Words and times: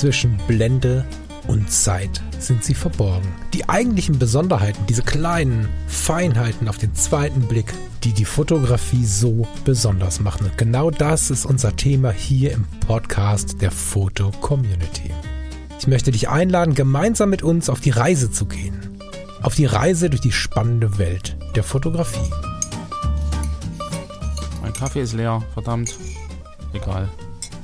Zwischen 0.00 0.38
Blende 0.48 1.04
und 1.46 1.70
Zeit 1.70 2.22
sind 2.38 2.64
sie 2.64 2.72
verborgen. 2.72 3.28
Die 3.52 3.68
eigentlichen 3.68 4.18
Besonderheiten, 4.18 4.86
diese 4.86 5.02
kleinen 5.02 5.68
Feinheiten 5.88 6.70
auf 6.70 6.78
den 6.78 6.94
zweiten 6.94 7.42
Blick, 7.42 7.74
die 8.02 8.14
die 8.14 8.24
Fotografie 8.24 9.04
so 9.04 9.46
besonders 9.66 10.18
machen. 10.20 10.46
Und 10.46 10.56
genau 10.56 10.90
das 10.90 11.30
ist 11.30 11.44
unser 11.44 11.76
Thema 11.76 12.12
hier 12.12 12.52
im 12.52 12.64
Podcast 12.86 13.60
der 13.60 13.70
Foto 13.70 14.30
Community. 14.40 15.10
Ich 15.78 15.86
möchte 15.86 16.12
dich 16.12 16.30
einladen, 16.30 16.74
gemeinsam 16.74 17.28
mit 17.28 17.42
uns 17.42 17.68
auf 17.68 17.80
die 17.80 17.90
Reise 17.90 18.30
zu 18.30 18.46
gehen. 18.46 18.98
Auf 19.42 19.54
die 19.54 19.66
Reise 19.66 20.08
durch 20.08 20.22
die 20.22 20.32
spannende 20.32 20.96
Welt 20.96 21.36
der 21.56 21.62
Fotografie. 21.62 22.30
Mein 24.62 24.72
Kaffee 24.72 25.02
ist 25.02 25.12
leer, 25.12 25.42
verdammt. 25.52 25.94
Egal. 26.72 27.06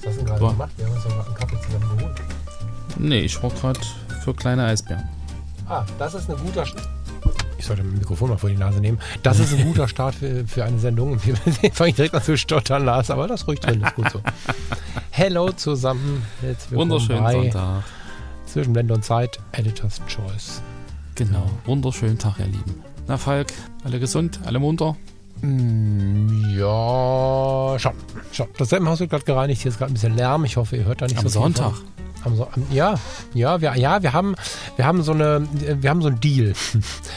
Was 0.06 0.14
hast 0.14 0.20
du 0.20 0.24
denn 0.24 0.26
gerade 0.26 0.40
Boah. 0.40 0.52
gemacht? 0.52 0.70
Wir 0.76 0.86
haben 0.86 0.94
uns 0.94 1.04
doch 1.04 1.26
einen 1.26 1.34
Kaffee 1.34 1.60
zusammen 1.62 1.98
geholt. 1.98 2.20
Nee, 2.98 3.20
ich 3.20 3.42
war 3.42 3.50
gerade 3.50 3.80
für 4.24 4.34
kleine 4.34 4.64
Eisbären. 4.64 5.08
Ah, 5.68 5.84
das 5.98 6.14
ist 6.14 6.30
ein 6.30 6.36
guter 6.36 6.64
Start. 6.64 6.88
Ich 7.58 7.64
sollte 7.64 7.82
mein 7.82 7.98
Mikrofon 7.98 8.30
mal 8.30 8.36
vor 8.36 8.50
die 8.50 8.56
Nase 8.56 8.80
nehmen. 8.80 8.98
Das 9.22 9.38
ist 9.38 9.52
ein 9.52 9.64
guter 9.64 9.88
Start 9.88 10.14
für, 10.14 10.46
für 10.46 10.64
eine 10.64 10.78
Sendung. 10.78 11.18
Wir 11.24 11.36
fange 11.72 11.90
ich 11.90 11.96
direkt 11.96 12.14
an 12.14 12.22
zu 12.22 12.36
stottern, 12.36 12.84
Lars, 12.84 13.10
aber 13.10 13.26
das 13.26 13.46
ruhig 13.48 13.60
drin, 13.60 13.82
ist 13.82 13.94
gut 13.94 14.10
so. 14.10 14.20
Hello 15.10 15.50
zusammen. 15.52 16.22
Jetzt 16.42 16.70
Wunderschönen 16.72 17.22
bei 17.22 17.32
Sonntag. 17.32 17.84
Zwischen 18.46 18.72
Blende 18.72 18.94
und 18.94 19.04
Zeit, 19.04 19.38
Editor's 19.52 20.00
Choice. 20.06 20.62
Genau. 21.14 21.50
Wunderschönen 21.64 22.18
Tag, 22.18 22.38
ihr 22.38 22.46
Lieben. 22.46 22.82
Na, 23.08 23.16
Falk, 23.16 23.48
alle 23.84 23.98
gesund, 23.98 24.38
alle 24.44 24.58
munter? 24.58 24.96
Mm, 25.40 26.56
ja, 26.56 27.78
schon. 27.78 27.92
schon. 28.32 28.46
Das 28.58 28.68
Seppenhaus 28.68 29.00
wird 29.00 29.10
gerade 29.10 29.24
gereinigt. 29.24 29.62
Hier 29.62 29.70
ist 29.70 29.78
gerade 29.78 29.92
ein 29.92 29.94
bisschen 29.94 30.16
Lärm. 30.16 30.44
Ich 30.44 30.56
hoffe, 30.56 30.76
ihr 30.76 30.84
hört 30.84 31.02
da 31.02 31.06
nicht 31.06 31.18
Am 31.18 31.24
so 31.28 31.40
viel 31.40 31.54
Sonntag. 31.54 31.74
von. 31.74 32.05
Am 32.26 32.34
so 32.34 32.48
ja, 32.72 32.96
ja, 33.34 33.60
wir, 33.60 33.76
ja, 33.76 34.02
wir 34.02 34.12
haben, 34.12 34.34
wir 34.74 34.84
haben 34.84 35.02
so 35.02 35.12
eine, 35.12 35.46
wir 35.52 35.88
haben 35.88 36.02
so 36.02 36.08
einen 36.08 36.18
Deal. 36.18 36.54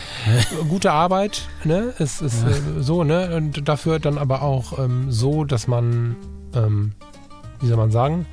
Gute 0.70 0.92
Arbeit, 0.92 1.48
ne, 1.64 1.96
ist, 1.98 2.22
ist 2.22 2.44
äh, 2.44 2.80
so, 2.80 3.04
ne, 3.04 3.36
und 3.36 3.68
dafür 3.68 3.98
dann 3.98 4.20
aber 4.20 4.44
auch 4.44 4.78
ähm, 4.78 5.12
so, 5.12 5.46
dass 5.46 5.68
man, 5.68 6.16
ähm, 6.54 6.92
wie 7.60 7.68
soll 7.68 7.78
man 7.78 7.90
sagen, 7.90 8.28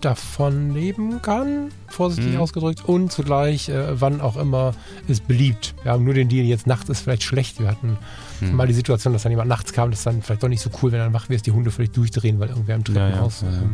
davon 0.00 0.72
leben 0.74 1.20
kann, 1.22 1.70
vorsichtig 1.88 2.34
Mhm. 2.34 2.40
ausgedrückt, 2.40 2.84
und 2.84 3.12
zugleich, 3.12 3.68
äh, 3.68 4.00
wann 4.00 4.20
auch 4.20 4.36
immer, 4.36 4.72
ist 5.08 5.26
beliebt. 5.28 5.74
Wir 5.82 5.92
haben 5.92 6.04
nur 6.04 6.14
den 6.14 6.28
Deal, 6.28 6.44
jetzt 6.46 6.66
nachts 6.66 6.88
ist 6.88 7.00
vielleicht 7.00 7.22
schlecht. 7.22 7.60
Wir 7.60 7.68
hatten 7.68 7.98
Hm. 8.40 8.54
mal 8.56 8.66
die 8.66 8.74
Situation, 8.74 9.12
dass 9.12 9.22
dann 9.22 9.32
jemand 9.32 9.48
nachts 9.48 9.72
kam, 9.72 9.90
das 9.90 10.00
ist 10.00 10.06
dann 10.06 10.22
vielleicht 10.22 10.42
doch 10.42 10.48
nicht 10.48 10.62
so 10.62 10.70
cool, 10.82 10.92
wenn 10.92 10.98
dann 11.00 11.12
wach 11.12 11.28
wirst, 11.28 11.46
die 11.46 11.52
Hunde 11.52 11.70
vielleicht 11.70 11.96
durchdrehen, 11.96 12.40
weil 12.40 12.48
irgendwer 12.48 12.76
im 12.76 12.84
Treppenhaus, 12.84 13.42
ja, 13.42 13.48
ja, 13.48 13.54
ja. 13.54 13.62
Ähm, 13.62 13.70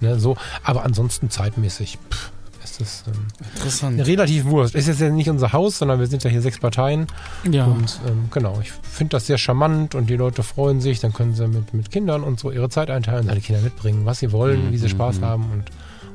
ne, 0.00 0.20
so. 0.20 0.36
Aber 0.62 0.84
ansonsten 0.84 1.30
zeitmäßig, 1.30 1.98
pff, 2.10 2.30
ist 2.70 2.80
das 2.80 3.04
ähm, 3.06 3.26
Interessant. 3.54 4.06
relativ 4.06 4.44
wurscht. 4.44 4.74
Ist 4.74 4.88
jetzt 4.88 5.00
ja 5.00 5.10
nicht 5.10 5.28
unser 5.30 5.52
Haus, 5.52 5.78
sondern 5.78 5.98
wir 6.00 6.06
sind 6.06 6.22
ja 6.24 6.30
hier 6.30 6.42
sechs 6.42 6.58
Parteien. 6.58 7.06
Ja. 7.50 7.64
Und 7.66 8.00
ähm, 8.06 8.28
genau, 8.30 8.58
ich 8.60 8.70
finde 8.72 9.12
das 9.16 9.26
sehr 9.26 9.38
charmant 9.38 9.94
und 9.94 10.08
die 10.10 10.16
Leute 10.16 10.42
freuen 10.42 10.80
sich. 10.80 11.00
Dann 11.00 11.12
können 11.12 11.34
sie 11.34 11.46
mit, 11.48 11.74
mit 11.74 11.90
Kindern 11.90 12.22
und 12.22 12.38
so 12.38 12.50
ihre 12.50 12.68
Zeit 12.68 12.90
einteilen, 12.90 13.26
seine 13.26 13.40
Kinder 13.40 13.62
mitbringen, 13.62 14.04
was 14.06 14.18
sie 14.20 14.32
wollen, 14.32 14.70
wie 14.72 14.76
sie 14.78 14.86
Mhm, 14.86 14.90
Spaß 14.90 15.20
mhm. 15.20 15.24
haben. 15.24 15.44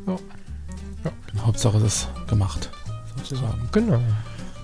Und 0.05 0.21
Hauptsache 1.45 1.79
das 1.79 2.07
gemacht, 2.27 2.69
sozusagen. 3.17 3.67
genau. 3.71 3.99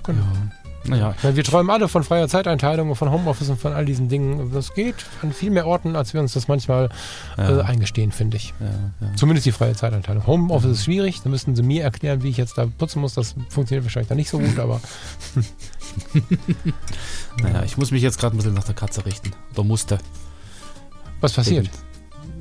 genau. 0.03 0.21
Ja. 0.21 0.60
Naja, 0.85 1.13
Ich 1.17 1.23
meine, 1.23 1.35
wir 1.35 1.43
träumen 1.43 1.69
alle 1.69 1.87
von 1.87 2.03
freier 2.03 2.27
Zeiteinteilung 2.27 2.89
und 2.89 2.95
von 2.95 3.11
Homeoffice 3.11 3.49
und 3.49 3.59
von 3.59 3.73
all 3.73 3.85
diesen 3.85 4.09
Dingen. 4.09 4.51
Das 4.53 4.73
geht 4.73 4.95
an 5.21 5.31
viel 5.31 5.51
mehr 5.51 5.67
Orten, 5.67 5.95
als 5.95 6.13
wir 6.13 6.21
uns 6.21 6.33
das 6.33 6.47
manchmal 6.47 6.89
ja, 7.37 7.59
äh, 7.59 7.61
eingestehen, 7.61 8.11
finde 8.11 8.37
ich. 8.37 8.53
ja, 8.59 8.67
ja. 9.07 9.15
Zumindest 9.15 9.45
die 9.45 9.51
freie 9.51 9.75
Zeiteinteilung. 9.75 10.25
Homeoffice 10.25 10.71
ist 10.71 10.85
schwierig, 10.85 11.21
da 11.21 11.29
müssten 11.29 11.55
sie 11.55 11.63
mir 11.63 11.83
erklären, 11.83 12.23
wie 12.23 12.29
ich 12.29 12.37
jetzt 12.37 12.57
da 12.57 12.65
putzen 12.65 13.01
muss. 13.01 13.13
Das 13.13 13.35
funktioniert 13.49 13.85
wahrscheinlich 13.85 14.09
dann 14.09 14.17
nicht 14.17 14.29
so 14.29 14.39
gut, 14.39 14.57
aber 14.57 14.81
naja, 17.41 17.63
ich 17.63 17.77
muss 17.77 17.91
mich 17.91 18.01
jetzt 18.01 18.19
gerade 18.19 18.35
ein 18.35 18.37
bisschen 18.37 18.53
nach 18.53 18.63
der 18.63 18.75
Katze 18.75 19.05
richten. 19.05 19.31
Oder 19.53 19.63
musste. 19.63 19.99
was 21.19 21.33
passiert? 21.33 21.69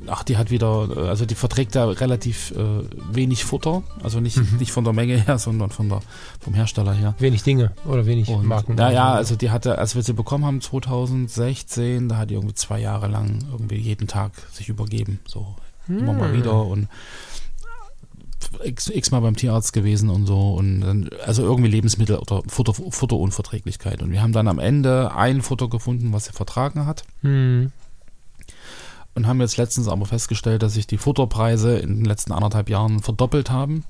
Ach, 0.07 0.23
die 0.23 0.37
hat 0.37 0.49
wieder, 0.51 0.87
äh, 0.95 1.07
also 1.09 1.25
die 1.25 1.35
verträgt 1.35 1.75
ja 1.75 1.85
relativ 1.85 2.51
äh, 2.51 2.83
wenig 3.11 3.43
Futter. 3.45 3.83
Also 4.03 4.19
nicht, 4.19 4.37
Mhm. 4.37 4.57
nicht 4.59 4.71
von 4.71 4.83
der 4.83 4.93
Menge 4.93 5.17
her, 5.17 5.37
sondern 5.39 5.69
von 5.69 5.89
der, 5.89 6.01
vom 6.39 6.53
Hersteller 6.53 6.93
her. 6.93 7.15
Wenig 7.19 7.43
Dinge 7.43 7.71
oder 7.85 8.05
wenig 8.05 8.29
Und, 8.29 8.45
Marken. 8.45 8.75
Naja, 8.75 9.13
also 9.13 9.35
die 9.35 9.51
hatte, 9.51 9.77
als 9.77 9.95
wir 9.95 10.01
sie 10.03 10.13
bekommen 10.13 10.45
haben, 10.45 10.59
2016, 10.61 12.09
da 12.09 12.17
hat 12.17 12.29
die 12.29 12.33
irgendwie 12.35 12.55
zwei 12.55 12.79
Jahre 12.79 13.07
lang 13.07 13.39
irgendwie 13.51 13.75
jeden 13.77 14.07
Tag 14.07 14.31
sich 14.51 14.69
übergeben. 14.69 15.19
So 15.27 15.55
immer 15.87 16.13
mal 16.13 16.29
Hm. 16.31 16.37
wieder 16.37 16.65
und 16.65 16.87
x, 18.63 18.89
x 18.89 19.11
mal 19.11 19.19
beim 19.21 19.35
Tierarzt 19.35 19.71
gewesen 19.73 20.09
und 20.09 20.25
so. 20.25 20.53
Und 20.55 20.81
dann, 20.81 21.09
also 21.25 21.43
irgendwie 21.43 21.69
Lebensmittel 21.69 22.17
oder 22.17 22.41
Futter, 22.47 22.73
Futterunverträglichkeit. 22.73 24.01
Und 24.01 24.11
wir 24.11 24.21
haben 24.21 24.33
dann 24.33 24.47
am 24.47 24.59
Ende 24.59 25.13
ein 25.15 25.41
Futter 25.41 25.67
gefunden, 25.69 26.11
was 26.13 26.25
sie 26.25 26.33
vertragen 26.33 26.85
hat. 26.85 27.03
Hm. 27.21 27.71
Und 29.13 29.27
haben 29.27 29.41
jetzt 29.41 29.57
letztens 29.57 29.87
aber 29.87 30.05
festgestellt, 30.05 30.63
dass 30.63 30.73
sich 30.73 30.87
die 30.87 30.97
Futterpreise 30.97 31.77
in 31.77 31.97
den 31.97 32.05
letzten 32.05 32.31
anderthalb 32.31 32.69
Jahren 32.69 33.01
verdoppelt 33.01 33.51
haben. 33.51 33.83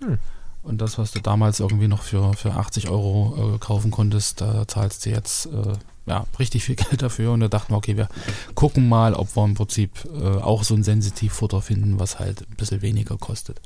Hm. 0.00 0.18
Und 0.62 0.80
das, 0.80 0.96
was 0.96 1.12
du 1.12 1.20
damals 1.20 1.60
irgendwie 1.60 1.88
noch 1.88 2.02
für, 2.02 2.32
für 2.32 2.52
80 2.52 2.88
Euro 2.88 3.54
äh, 3.54 3.58
kaufen 3.58 3.90
konntest, 3.90 4.40
da 4.40 4.66
zahlst 4.66 5.04
du 5.04 5.10
jetzt 5.10 5.46
äh, 5.46 5.74
ja, 6.06 6.26
richtig 6.38 6.64
viel 6.64 6.76
Geld 6.76 7.02
dafür. 7.02 7.32
Und 7.32 7.40
da 7.40 7.48
dachten 7.48 7.72
wir, 7.72 7.76
okay, 7.76 7.96
wir 7.96 8.08
gucken 8.54 8.88
mal, 8.88 9.14
ob 9.14 9.36
wir 9.36 9.44
im 9.44 9.54
Prinzip 9.54 9.90
äh, 10.14 10.38
auch 10.38 10.64
so 10.64 10.74
ein 10.74 10.82
Sensitivfutter 10.82 11.60
finden, 11.60 11.98
was 11.98 12.18
halt 12.18 12.42
ein 12.42 12.56
bisschen 12.56 12.80
weniger 12.80 13.18
kostet. 13.18 13.60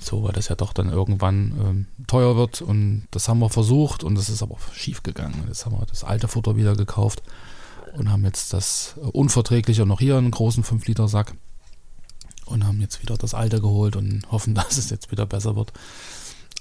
So, 0.00 0.24
weil 0.24 0.32
das 0.32 0.48
ja 0.48 0.56
doch 0.56 0.72
dann 0.72 0.90
irgendwann 0.90 1.52
ähm, 1.60 1.86
teuer 2.08 2.34
wird. 2.36 2.62
Und 2.62 3.06
das 3.12 3.28
haben 3.28 3.38
wir 3.38 3.50
versucht 3.50 4.02
und 4.02 4.16
das 4.16 4.28
ist 4.28 4.42
aber 4.42 4.56
schief 4.72 5.04
gegangen. 5.04 5.44
Jetzt 5.46 5.66
haben 5.66 5.78
wir 5.78 5.86
das 5.86 6.02
alte 6.02 6.26
Futter 6.26 6.56
wieder 6.56 6.74
gekauft 6.74 7.22
und 7.96 8.10
haben 8.10 8.24
jetzt 8.24 8.52
das 8.52 8.94
äh, 8.96 9.06
unverträgliche 9.06 9.86
noch 9.86 10.00
hier 10.00 10.16
einen 10.16 10.30
großen 10.30 10.64
5-Liter-Sack 10.64 11.34
und 12.46 12.66
haben 12.66 12.80
jetzt 12.80 13.02
wieder 13.02 13.16
das 13.16 13.34
alte 13.34 13.60
geholt 13.60 13.96
und 13.96 14.30
hoffen, 14.30 14.54
dass 14.56 14.78
es 14.78 14.90
jetzt 14.90 15.10
wieder 15.10 15.26
besser 15.26 15.56
wird. 15.56 15.72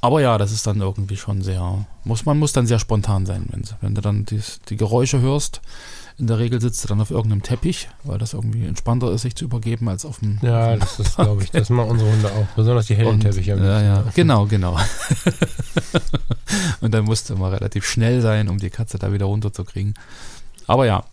Aber 0.03 0.19
ja, 0.19 0.39
das 0.39 0.51
ist 0.51 0.65
dann 0.65 0.81
irgendwie 0.81 1.15
schon 1.15 1.43
sehr, 1.43 1.85
muss, 2.03 2.25
man 2.25 2.39
muss 2.39 2.53
dann 2.53 2.65
sehr 2.65 2.79
spontan 2.79 3.27
sein, 3.27 3.45
wenn, 3.49 3.63
wenn 3.81 3.93
du 3.93 4.01
dann 4.01 4.25
die, 4.25 4.41
die 4.69 4.75
Geräusche 4.75 5.21
hörst. 5.21 5.61
In 6.17 6.25
der 6.27 6.39
Regel 6.39 6.59
sitzt 6.59 6.83
du 6.83 6.87
dann 6.87 7.01
auf 7.01 7.11
irgendeinem 7.11 7.43
Teppich, 7.43 7.87
weil 8.03 8.17
das 8.17 8.33
irgendwie 8.33 8.65
entspannter 8.65 9.11
ist, 9.11 9.21
sich 9.21 9.35
zu 9.35 9.45
übergeben, 9.45 9.87
als 9.89 10.05
auf 10.05 10.19
dem. 10.19 10.39
Ja, 10.41 10.75
das 10.75 10.99
ist, 10.99 11.15
glaube 11.15 11.43
ich, 11.43 11.51
das 11.51 11.69
machen 11.69 11.91
unsere 11.91 12.11
Hunde 12.11 12.31
auch. 12.31 12.45
Besonders 12.55 12.87
die 12.87 12.95
hellen 12.95 13.09
und, 13.09 13.19
Teppiche. 13.21 13.55
Ja, 13.55 13.81
ja, 13.81 14.03
genau, 14.13 14.45
genau. 14.45 14.77
und 16.81 16.93
dann 16.93 17.05
musst 17.05 17.29
du 17.29 17.35
immer 17.35 17.51
relativ 17.51 17.85
schnell 17.85 18.21
sein, 18.21 18.49
um 18.49 18.57
die 18.57 18.69
Katze 18.71 18.97
da 18.99 19.13
wieder 19.13 19.25
runterzukriegen. 19.27 19.93
Aber 20.67 20.85
ja, 20.85 21.05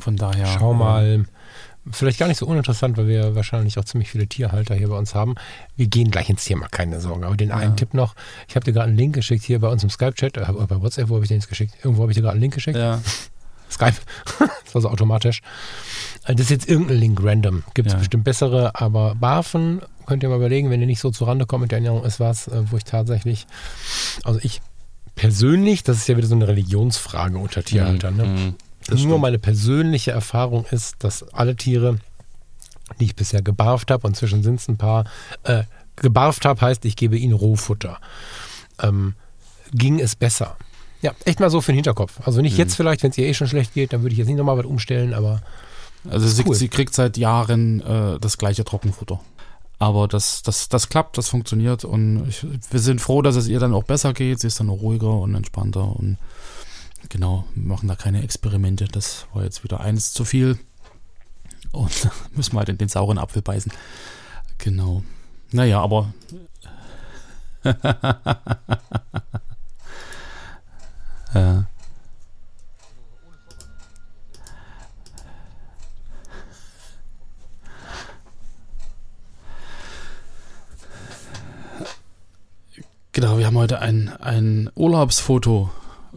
von 0.00 0.16
daher. 0.16 0.46
Schau 0.46 0.72
äh, 0.72 0.76
mal. 0.76 1.24
Vielleicht 1.92 2.18
gar 2.18 2.28
nicht 2.28 2.36
so 2.38 2.46
uninteressant, 2.46 2.98
weil 2.98 3.08
wir 3.08 3.34
wahrscheinlich 3.34 3.78
auch 3.78 3.84
ziemlich 3.86 4.10
viele 4.10 4.26
Tierhalter 4.26 4.74
hier 4.74 4.88
bei 4.88 4.96
uns 4.98 5.14
haben. 5.14 5.34
Wir 5.76 5.86
gehen 5.86 6.10
gleich 6.10 6.28
ins 6.28 6.44
Thema, 6.44 6.68
keine 6.68 7.00
Sorge. 7.00 7.26
Aber 7.26 7.36
den 7.38 7.52
einen 7.52 7.70
Ja. 7.70 7.76
Tipp 7.76 7.94
noch. 7.94 8.14
Ich 8.48 8.54
habe 8.54 8.64
dir 8.64 8.72
gerade 8.72 8.88
einen 8.88 8.98
Link 8.98 9.14
geschickt 9.14 9.44
hier 9.44 9.58
bei 9.60 9.68
uns 9.68 9.82
im 9.82 9.88
Skype-Chat. 9.90 10.36
Äh, 10.36 10.44
bei 10.68 10.80
WhatsApp, 10.82 11.08
wo 11.08 11.14
habe 11.14 11.24
ich 11.24 11.28
den 11.28 11.38
jetzt 11.38 11.48
geschickt? 11.48 11.74
Irgendwo 11.82 12.02
habe 12.02 12.12
ich 12.12 12.16
dir 12.16 12.22
gerade 12.22 12.32
einen 12.34 12.42
Link 12.42 12.52
geschickt. 12.54 12.76
Ja, 12.76 13.00
Skype. 13.70 13.94
das 14.64 14.74
war 14.74 14.82
so 14.82 14.90
automatisch. 14.90 15.40
Äh, 16.26 16.34
Das 16.34 16.42
ist 16.42 16.50
jetzt 16.50 16.68
irgendein 16.68 16.98
Link 16.98 17.18
random. 17.22 17.62
Gibt 17.72 17.86
es 17.88 17.94
Ja. 17.94 17.98
bestimmt 17.98 18.24
bessere, 18.24 18.72
aber 18.78 19.14
Barfen 19.14 19.80
könnt 20.06 20.22
ihr 20.22 20.28
mal 20.28 20.36
überlegen, 20.36 20.68
wenn 20.70 20.80
ihr 20.82 20.86
nicht 20.86 21.00
so 21.00 21.10
zu 21.10 21.24
Rande 21.24 21.46
kommt 21.46 21.62
mit 21.62 21.70
der 21.70 21.78
Ernährung, 21.78 22.04
ist 22.04 22.20
was, 22.20 22.46
äh, 22.48 22.62
wo 22.70 22.76
ich 22.76 22.84
tatsächlich, 22.84 23.46
also 24.22 24.38
ich 24.42 24.60
persönlich, 25.14 25.82
das 25.82 25.96
ist 25.96 26.08
ja 26.08 26.16
wieder 26.18 26.26
so 26.28 26.34
eine 26.34 26.46
Religionsfrage 26.46 27.38
unter 27.38 27.62
Tierhaltern, 27.62 28.16
ne? 28.16 28.24
Mhm. 28.24 28.54
Das 28.90 29.00
Nur 29.00 29.10
stimmt. 29.10 29.22
meine 29.22 29.38
persönliche 29.38 30.10
Erfahrung 30.10 30.64
ist, 30.70 30.96
dass 31.00 31.22
alle 31.32 31.56
Tiere, 31.56 31.98
die 32.98 33.04
ich 33.06 33.16
bisher 33.16 33.40
gebarft 33.42 33.90
habe, 33.90 34.06
und 34.06 34.16
zwischen 34.16 34.42
sind 34.42 34.56
es 34.60 34.68
ein 34.68 34.76
paar, 34.76 35.04
äh, 35.44 35.62
gebarft 35.96 36.44
habe, 36.44 36.60
heißt, 36.60 36.84
ich 36.84 36.96
gebe 36.96 37.16
ihnen 37.16 37.34
Rohfutter, 37.34 37.98
ähm, 38.82 39.14
ging 39.72 40.00
es 40.00 40.16
besser. 40.16 40.56
Ja, 41.02 41.12
echt 41.24 41.40
mal 41.40 41.50
so 41.50 41.60
für 41.60 41.72
den 41.72 41.76
Hinterkopf. 41.76 42.20
Also 42.26 42.40
nicht 42.42 42.52
Mhm. 42.54 42.58
jetzt 42.58 42.74
vielleicht, 42.74 43.02
wenn 43.02 43.10
es 43.10 43.18
ihr 43.18 43.26
eh 43.26 43.34
schon 43.34 43.46
schlecht 43.48 43.72
geht, 43.74 43.92
dann 43.92 44.02
würde 44.02 44.12
ich 44.12 44.18
jetzt 44.18 44.26
nicht 44.28 44.36
nochmal 44.36 44.58
was 44.58 44.66
umstellen, 44.66 45.14
aber 45.14 45.40
Also 46.08 46.26
sie, 46.28 46.44
Cool. 46.46 46.54
sie 46.54 46.68
kriegt 46.68 46.94
seit 46.94 47.18
Jahren 47.18 47.80
äh, 47.82 48.18
das 48.18 48.38
gleiche 48.38 48.64
Trockenfutter. 48.64 49.20
Aber 49.78 50.08
das, 50.08 50.42
das, 50.42 50.68
das 50.70 50.88
klappt, 50.88 51.16
das 51.18 51.28
funktioniert 51.28 51.84
und 51.84 52.26
ich, 52.28 52.46
wir 52.70 52.80
sind 52.80 53.00
froh, 53.02 53.20
dass 53.22 53.36
es 53.36 53.48
ihr 53.48 53.60
dann 53.60 53.72
auch 53.74 53.84
besser 53.84 54.12
geht. 54.14 54.40
Sie 54.40 54.46
ist 54.46 54.60
dann 54.60 54.68
auch 54.70 54.80
ruhiger 54.80 55.10
und 55.12 55.34
entspannter 55.34 55.84
und 55.96 56.16
Genau, 57.08 57.44
machen 57.54 57.88
da 57.88 57.96
keine 57.96 58.22
Experimente. 58.22 58.84
Das 58.84 59.26
war 59.32 59.42
jetzt 59.44 59.64
wieder 59.64 59.80
eines 59.80 60.12
zu 60.12 60.24
viel. 60.24 60.58
Und 61.72 62.10
müssen 62.32 62.54
wir 62.54 62.58
halt 62.58 62.68
in 62.68 62.78
den 62.78 62.88
sauren 62.88 63.18
Apfel 63.18 63.42
beißen. 63.42 63.72
Genau. 64.58 65.02
Naja, 65.52 65.80
aber. 65.80 66.12
äh. 71.34 71.62
Genau, 83.12 83.38
wir 83.38 83.46
haben 83.46 83.58
heute 83.58 83.80
ein, 83.80 84.08
ein 84.20 84.70
Urlaubsfoto 84.76 85.70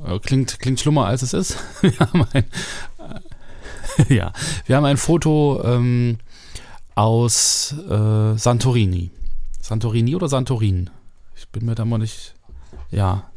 äh, 0.06 0.20
klingt, 0.20 0.60
klingt 0.60 0.80
schlimmer, 0.80 1.06
als 1.06 1.22
es 1.22 1.34
ist. 1.34 1.58
Wir 1.82 1.98
haben 2.00 2.26
ein, 2.34 2.46
äh, 3.00 3.22
ja, 4.16 4.34
wir 4.66 4.76
haben 4.76 4.86
ein 4.86 4.98
Foto 4.98 5.62
ähm, 5.64 6.18
aus 6.96 7.76
äh, 7.90 8.38
Santorini. 8.38 9.12
Santorini 9.62 10.16
oder 10.16 10.28
Santorin? 10.28 10.90
Ich 11.36 11.48
bin 11.50 11.66
mir 11.66 11.76
da 11.76 11.86
mal 11.86 12.00
nicht. 12.00 12.34
Ja. 12.92 13.30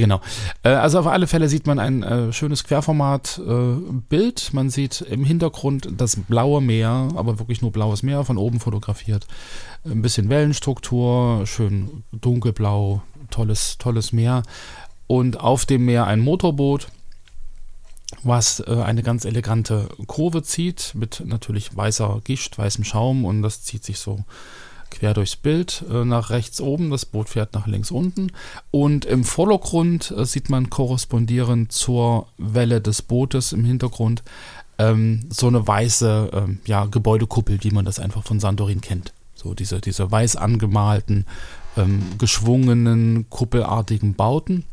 Genau. 0.00 0.20
Äh, 0.62 0.70
also 0.70 0.98
auf 0.98 1.06
alle 1.06 1.26
Fälle 1.26 1.48
sieht 1.48 1.66
man 1.66 1.78
ein 1.78 2.02
äh, 2.02 2.32
schönes 2.32 2.64
Querformat-Bild. 2.64 4.50
Äh, 4.52 4.56
man 4.56 4.70
sieht 4.70 5.00
im 5.02 5.24
Hintergrund 5.24 5.88
das 5.96 6.16
blaue 6.16 6.60
Meer, 6.60 7.08
aber 7.14 7.38
wirklich 7.38 7.62
nur 7.62 7.72
blaues 7.72 8.02
Meer, 8.02 8.24
von 8.24 8.38
oben 8.38 8.60
fotografiert. 8.60 9.26
Ein 9.84 10.02
bisschen 10.02 10.28
Wellenstruktur, 10.28 11.46
schön 11.46 12.04
dunkelblau, 12.12 13.02
tolles, 13.30 13.78
tolles 13.78 14.12
Meer. 14.12 14.42
Und 15.06 15.40
auf 15.40 15.66
dem 15.66 15.84
Meer 15.84 16.06
ein 16.06 16.20
Motorboot, 16.20 16.88
was 18.22 18.60
eine 18.62 19.02
ganz 19.02 19.24
elegante 19.24 19.88
Kurve 20.06 20.42
zieht, 20.42 20.92
mit 20.94 21.22
natürlich 21.26 21.76
weißer 21.76 22.20
Gischt, 22.24 22.56
weißem 22.56 22.84
Schaum 22.84 23.24
und 23.24 23.42
das 23.42 23.62
zieht 23.62 23.84
sich 23.84 23.98
so 23.98 24.24
quer 24.94 25.14
durchs 25.14 25.36
Bild 25.36 25.84
äh, 25.90 26.04
nach 26.04 26.30
rechts 26.30 26.60
oben, 26.60 26.90
das 26.90 27.04
Boot 27.04 27.28
fährt 27.28 27.54
nach 27.54 27.66
links 27.66 27.90
unten 27.90 28.32
und 28.70 29.04
im 29.04 29.24
Vordergrund 29.24 30.14
äh, 30.16 30.24
sieht 30.24 30.50
man 30.50 30.70
korrespondierend 30.70 31.72
zur 31.72 32.28
Welle 32.38 32.80
des 32.80 33.02
Bootes 33.02 33.52
im 33.52 33.64
Hintergrund 33.64 34.22
ähm, 34.78 35.26
so 35.30 35.46
eine 35.46 35.66
weiße 35.66 36.30
ähm, 36.32 36.58
ja, 36.66 36.86
Gebäudekuppel, 36.86 37.58
wie 37.62 37.70
man 37.70 37.84
das 37.84 37.98
einfach 37.98 38.24
von 38.24 38.40
Santorin 38.40 38.80
kennt. 38.80 39.12
So 39.34 39.54
diese, 39.54 39.80
diese 39.80 40.10
weiß 40.10 40.36
angemalten, 40.36 41.26
ähm, 41.76 42.02
geschwungenen, 42.18 43.28
kuppelartigen 43.30 44.14
Bauten. 44.14 44.64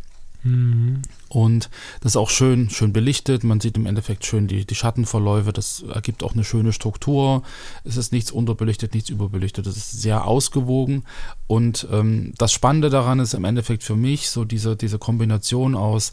Mhm. 0.44 1.02
Und 1.30 1.70
das 2.02 2.14
ist 2.14 2.18
auch 2.18 2.30
schön, 2.30 2.70
schön 2.70 2.94
belichtet. 2.94 3.44
Man 3.44 3.60
sieht 3.60 3.78
im 3.78 3.86
Endeffekt 3.86 4.26
schön 4.26 4.48
die, 4.48 4.66
die 4.66 4.76
Schattenverläufe. 4.76 5.54
Das 5.54 5.84
ergibt 5.84 6.24
auch 6.24 6.34
eine 6.34 6.44
schöne 6.44 6.74
Struktur. 6.74 7.44
Es 7.84 7.98
ist 7.98 8.12
nichts 8.12 8.32
unterbelichtet, 8.32 8.94
nichts 8.94 9.10
überbelichtet. 9.10 9.68
Es 9.68 9.78
ist 9.78 10.02
sehr 10.02 10.26
ausgewogen. 10.26 11.04
Und 11.48 11.88
ähm, 11.92 12.34
das 12.38 12.52
Spannende 12.52 12.90
daran 12.90 13.20
ist 13.20 13.34
im 13.34 13.46
Endeffekt 13.46 13.84
für 13.84 13.96
mich 13.96 14.30
so 14.30 14.46
diese, 14.46 14.76
diese 14.76 15.00
Kombination 15.00 15.76
aus 15.76 16.12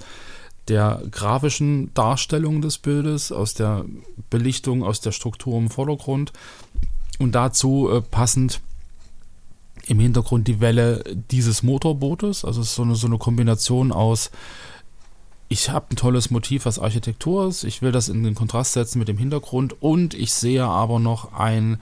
der 0.68 1.02
grafischen 1.10 1.92
Darstellung 1.94 2.60
des 2.60 2.78
Bildes, 2.78 3.32
aus 3.32 3.54
der 3.54 3.86
Belichtung, 4.28 4.82
aus 4.82 5.00
der 5.00 5.12
Struktur 5.12 5.56
im 5.56 5.70
Vordergrund 5.70 6.32
und 7.18 7.34
dazu 7.34 7.90
äh, 7.90 8.02
passend 8.02 8.60
im 9.88 9.98
Hintergrund 9.98 10.46
die 10.48 10.60
Welle 10.60 11.02
dieses 11.30 11.62
Motorbootes. 11.62 12.44
Also 12.44 12.60
es 12.60 12.68
ist 12.68 12.74
so 12.74 12.82
eine, 12.82 12.94
so 12.94 13.06
eine 13.06 13.18
Kombination 13.18 13.90
aus, 13.90 14.30
ich 15.48 15.70
habe 15.70 15.86
ein 15.90 15.96
tolles 15.96 16.30
Motiv, 16.30 16.66
was 16.66 16.78
Architektur 16.78 17.48
ist. 17.48 17.64
Ich 17.64 17.80
will 17.80 17.90
das 17.90 18.10
in 18.10 18.22
den 18.22 18.34
Kontrast 18.34 18.74
setzen 18.74 18.98
mit 18.98 19.08
dem 19.08 19.16
Hintergrund 19.16 19.76
und 19.80 20.12
ich 20.12 20.34
sehe 20.34 20.64
aber 20.64 20.98
noch 21.00 21.32
ein, 21.32 21.80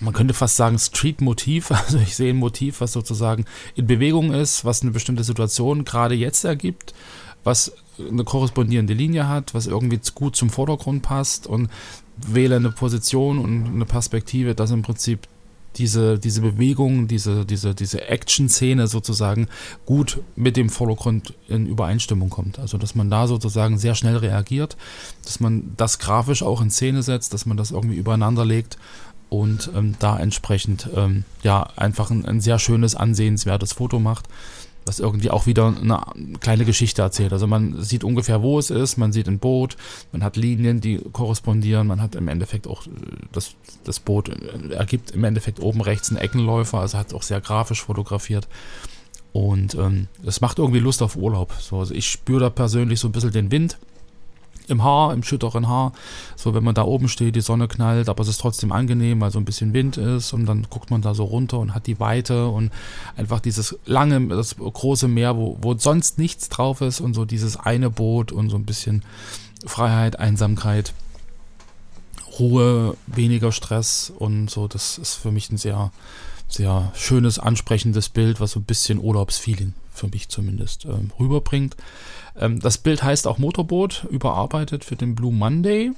man 0.00 0.12
könnte 0.12 0.34
fast 0.34 0.56
sagen, 0.56 0.78
Street-Motiv. 0.78 1.70
Also 1.86 1.98
ich 1.98 2.16
sehe 2.16 2.30
ein 2.30 2.38
Motiv, 2.38 2.80
was 2.80 2.92
sozusagen 2.92 3.44
in 3.76 3.86
Bewegung 3.86 4.32
ist, 4.32 4.64
was 4.64 4.82
eine 4.82 4.90
bestimmte 4.90 5.22
Situation 5.22 5.84
gerade 5.84 6.16
jetzt 6.16 6.44
ergibt, 6.44 6.94
was 7.44 7.72
eine 7.98 8.24
korrespondierende 8.24 8.94
Linie 8.94 9.28
hat, 9.28 9.54
was 9.54 9.68
irgendwie 9.68 10.00
gut 10.12 10.34
zum 10.34 10.50
Vordergrund 10.50 11.02
passt 11.02 11.46
und 11.46 11.70
wähle 12.16 12.56
eine 12.56 12.72
Position 12.72 13.38
und 13.38 13.66
eine 13.66 13.86
Perspektive, 13.86 14.56
das 14.56 14.72
im 14.72 14.82
Prinzip 14.82 15.28
diese, 15.76 16.18
diese 16.18 16.40
Bewegung, 16.40 17.08
diese, 17.08 17.44
diese, 17.44 17.74
diese 17.74 18.08
Action-Szene 18.08 18.86
sozusagen 18.86 19.48
gut 19.86 20.20
mit 20.36 20.56
dem 20.56 20.68
Vordergrund 20.68 21.34
in 21.48 21.66
Übereinstimmung 21.66 22.30
kommt. 22.30 22.58
Also 22.58 22.78
dass 22.78 22.94
man 22.94 23.10
da 23.10 23.26
sozusagen 23.26 23.78
sehr 23.78 23.94
schnell 23.94 24.16
reagiert, 24.16 24.76
dass 25.24 25.40
man 25.40 25.72
das 25.76 25.98
grafisch 25.98 26.42
auch 26.42 26.60
in 26.60 26.70
Szene 26.70 27.02
setzt, 27.02 27.32
dass 27.32 27.46
man 27.46 27.56
das 27.56 27.70
irgendwie 27.70 27.96
übereinander 27.96 28.44
legt 28.44 28.76
und 29.28 29.70
ähm, 29.74 29.94
da 29.98 30.18
entsprechend 30.18 30.90
ähm, 30.94 31.24
ja 31.42 31.66
einfach 31.76 32.10
ein, 32.10 32.26
ein 32.26 32.40
sehr 32.40 32.58
schönes, 32.58 32.94
ansehenswertes 32.94 33.72
Foto 33.72 33.98
macht 33.98 34.28
was 34.84 35.00
irgendwie 35.00 35.30
auch 35.30 35.46
wieder 35.46 35.66
eine 35.66 36.38
kleine 36.40 36.64
Geschichte 36.64 37.02
erzählt. 37.02 37.32
Also 37.32 37.46
man 37.46 37.82
sieht 37.82 38.04
ungefähr, 38.04 38.42
wo 38.42 38.58
es 38.58 38.70
ist, 38.70 38.96
man 38.96 39.12
sieht 39.12 39.28
ein 39.28 39.38
Boot, 39.38 39.76
man 40.12 40.22
hat 40.24 40.36
Linien, 40.36 40.80
die 40.80 40.98
korrespondieren, 41.12 41.86
man 41.86 42.00
hat 42.00 42.14
im 42.14 42.28
Endeffekt 42.28 42.66
auch 42.66 42.86
äh, 42.86 42.90
das, 43.32 43.54
das 43.84 44.00
Boot 44.00 44.28
äh, 44.28 44.74
ergibt 44.74 45.12
im 45.12 45.24
Endeffekt 45.24 45.60
oben 45.60 45.80
rechts 45.80 46.10
einen 46.10 46.18
Eckenläufer, 46.18 46.78
also 46.78 46.98
hat 46.98 47.14
auch 47.14 47.22
sehr 47.22 47.40
grafisch 47.40 47.82
fotografiert. 47.82 48.48
Und 49.32 49.74
ähm, 49.74 50.08
es 50.26 50.40
macht 50.40 50.58
irgendwie 50.58 50.80
Lust 50.80 51.02
auf 51.02 51.16
Urlaub. 51.16 51.54
So, 51.58 51.78
also 51.78 51.94
ich 51.94 52.06
spüre 52.06 52.40
da 52.40 52.50
persönlich 52.50 53.00
so 53.00 53.08
ein 53.08 53.12
bisschen 53.12 53.32
den 53.32 53.50
Wind 53.50 53.78
im 54.68 54.82
Haar, 54.82 55.12
im 55.12 55.22
schütteren 55.22 55.68
Haar. 55.68 55.92
So, 56.36 56.54
wenn 56.54 56.64
man 56.64 56.74
da 56.74 56.82
oben 56.82 57.08
steht, 57.08 57.36
die 57.36 57.40
Sonne 57.40 57.68
knallt, 57.68 58.08
aber 58.08 58.22
es 58.22 58.28
ist 58.28 58.40
trotzdem 58.40 58.72
angenehm, 58.72 59.20
weil 59.20 59.30
so 59.30 59.38
ein 59.38 59.44
bisschen 59.44 59.72
Wind 59.72 59.96
ist 59.96 60.32
und 60.32 60.46
dann 60.46 60.66
guckt 60.70 60.90
man 60.90 61.02
da 61.02 61.14
so 61.14 61.24
runter 61.24 61.58
und 61.58 61.74
hat 61.74 61.86
die 61.86 62.00
Weite 62.00 62.48
und 62.48 62.70
einfach 63.16 63.40
dieses 63.40 63.78
lange, 63.86 64.28
das 64.28 64.56
große 64.56 65.08
Meer, 65.08 65.36
wo, 65.36 65.58
wo 65.60 65.74
sonst 65.74 66.18
nichts 66.18 66.48
drauf 66.48 66.80
ist 66.80 67.00
und 67.00 67.14
so 67.14 67.24
dieses 67.24 67.56
eine 67.56 67.90
Boot 67.90 68.32
und 68.32 68.50
so 68.50 68.56
ein 68.56 68.64
bisschen 68.64 69.02
Freiheit, 69.64 70.18
Einsamkeit, 70.18 70.92
Ruhe, 72.38 72.96
weniger 73.06 73.52
Stress 73.52 74.12
und 74.16 74.50
so. 74.50 74.68
Das 74.68 74.98
ist 74.98 75.14
für 75.14 75.30
mich 75.30 75.50
ein 75.50 75.58
sehr, 75.58 75.92
sehr 76.48 76.90
schönes, 76.94 77.38
ansprechendes 77.38 78.08
Bild, 78.08 78.40
was 78.40 78.52
so 78.52 78.60
ein 78.60 78.64
bisschen 78.64 78.98
Urlaubsfeeling 78.98 79.74
für 79.92 80.08
mich 80.08 80.28
zumindest 80.28 80.86
ähm, 80.86 81.10
rüberbringt. 81.18 81.76
Ähm, 82.36 82.60
das 82.60 82.78
Bild 82.78 83.02
heißt 83.02 83.26
auch 83.26 83.38
Motorboot, 83.38 84.06
überarbeitet 84.10 84.84
für 84.84 84.96
den 84.96 85.14
Blue 85.14 85.32
Monday. 85.32 85.92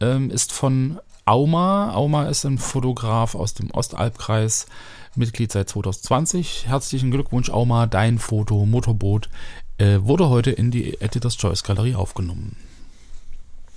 Ähm, 0.00 0.30
ist 0.30 0.52
von 0.52 0.98
Auma. 1.24 1.92
Auma 1.94 2.24
ist 2.28 2.44
ein 2.44 2.58
Fotograf 2.58 3.34
aus 3.34 3.54
dem 3.54 3.70
Ostalbkreis, 3.70 4.66
Mitglied 5.14 5.52
seit 5.52 5.68
2020. 5.68 6.66
Herzlichen 6.66 7.10
Glückwunsch, 7.10 7.50
Auma. 7.50 7.86
Dein 7.86 8.18
Foto, 8.18 8.66
Motorboot, 8.66 9.28
äh, 9.78 9.98
wurde 10.00 10.28
heute 10.28 10.50
in 10.50 10.70
die 10.70 11.00
Editors 11.00 11.36
Choice 11.36 11.62
Galerie 11.62 11.94
aufgenommen. 11.94 12.56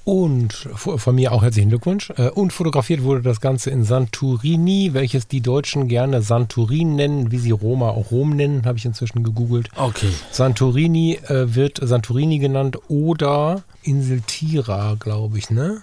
Und 0.05 0.53
von 0.73 1.15
mir 1.15 1.31
auch 1.31 1.43
herzlichen 1.43 1.69
Glückwunsch. 1.69 2.11
Äh, 2.17 2.29
und 2.29 2.51
fotografiert 2.51 3.03
wurde 3.03 3.21
das 3.21 3.39
Ganze 3.39 3.69
in 3.69 3.85
Santorini, 3.85 4.93
welches 4.93 5.27
die 5.27 5.39
Deutschen 5.39 5.87
gerne 5.87 6.21
Santorin 6.21 6.95
nennen, 6.95 7.31
wie 7.31 7.37
sie 7.37 7.51
Roma 7.51 7.89
auch 7.89 8.11
Rom 8.11 8.35
nennen, 8.35 8.65
habe 8.65 8.77
ich 8.77 8.85
inzwischen 8.85 9.23
gegoogelt. 9.23 9.69
Okay. 9.77 10.09
Santorini 10.31 11.19
äh, 11.27 11.55
wird 11.55 11.79
Santorini 11.81 12.39
genannt 12.39 12.77
oder 12.89 13.63
Insel 13.81 14.21
Tira, 14.21 14.95
glaube 14.99 15.37
ich, 15.37 15.49
ne? 15.49 15.81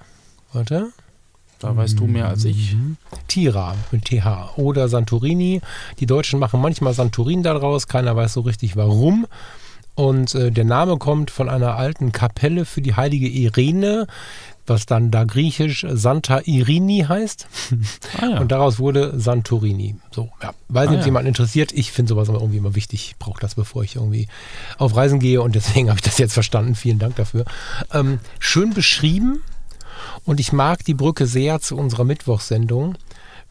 Warte. 0.52 0.92
Da 1.58 1.76
weißt 1.76 2.00
du 2.00 2.06
mehr 2.06 2.28
als 2.28 2.44
ich. 2.44 2.74
Mhm. 2.74 2.96
Tira 3.28 3.74
mit 3.90 4.06
TH 4.06 4.56
oder 4.56 4.88
Santorini. 4.88 5.60
Die 5.98 6.06
Deutschen 6.06 6.40
machen 6.40 6.60
manchmal 6.60 6.94
Santorin 6.94 7.42
daraus, 7.42 7.86
keiner 7.86 8.16
weiß 8.16 8.32
so 8.32 8.40
richtig 8.40 8.76
warum. 8.76 9.26
Und 10.00 10.34
äh, 10.34 10.50
der 10.50 10.64
Name 10.64 10.96
kommt 10.96 11.30
von 11.30 11.50
einer 11.50 11.76
alten 11.76 12.10
Kapelle 12.10 12.64
für 12.64 12.80
die 12.80 12.96
heilige 12.96 13.28
Irene, 13.28 14.06
was 14.66 14.86
dann 14.86 15.10
da 15.10 15.24
griechisch 15.24 15.84
Santa 15.90 16.40
Irini 16.42 17.04
heißt. 17.06 17.46
Ah, 18.18 18.30
ja. 18.30 18.40
Und 18.40 18.50
daraus 18.50 18.78
wurde 18.78 19.20
Santorini. 19.20 19.96
So, 20.10 20.30
ja. 20.42 20.52
Weiß 20.68 20.88
nicht, 20.88 20.96
ah, 20.96 21.00
ob 21.00 21.00
ja. 21.00 21.06
jemand 21.06 21.28
interessiert. 21.28 21.72
Ich 21.72 21.92
finde 21.92 22.08
sowas 22.08 22.28
irgendwie 22.28 22.56
immer 22.56 22.74
wichtig. 22.74 23.10
Ich 23.10 23.18
brauche 23.18 23.40
das, 23.40 23.54
bevor 23.54 23.84
ich 23.84 23.96
irgendwie 23.96 24.26
auf 24.78 24.96
Reisen 24.96 25.20
gehe. 25.20 25.42
Und 25.42 25.54
deswegen 25.54 25.88
habe 25.90 25.98
ich 25.98 26.04
das 26.04 26.16
jetzt 26.16 26.32
verstanden. 26.32 26.74
Vielen 26.74 26.98
Dank 26.98 27.16
dafür. 27.16 27.44
Ähm, 27.92 28.20
schön 28.38 28.72
beschrieben. 28.72 29.42
Und 30.24 30.40
ich 30.40 30.52
mag 30.52 30.82
die 30.82 30.94
Brücke 30.94 31.26
sehr 31.26 31.60
zu 31.60 31.76
unserer 31.76 32.04
Mittwochssendung. 32.04 32.96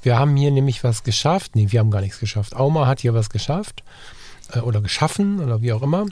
Wir 0.02 0.18
haben 0.18 0.36
hier 0.36 0.50
nämlich 0.50 0.84
was 0.84 1.04
geschafft. 1.04 1.56
Nee, 1.56 1.68
wir 1.70 1.80
haben 1.80 1.92
gar 1.92 2.02
nichts 2.02 2.20
geschafft. 2.20 2.56
Auma 2.56 2.88
hat 2.88 3.02
hier 3.02 3.14
was 3.14 3.30
geschafft 3.30 3.84
äh, 4.54 4.60
oder 4.60 4.82
geschaffen 4.82 5.40
oder 5.40 5.62
wie 5.62 5.74
auch 5.74 5.82
immer, 5.82 6.06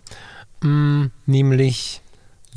mm, 0.62 1.06
nämlich 1.26 2.02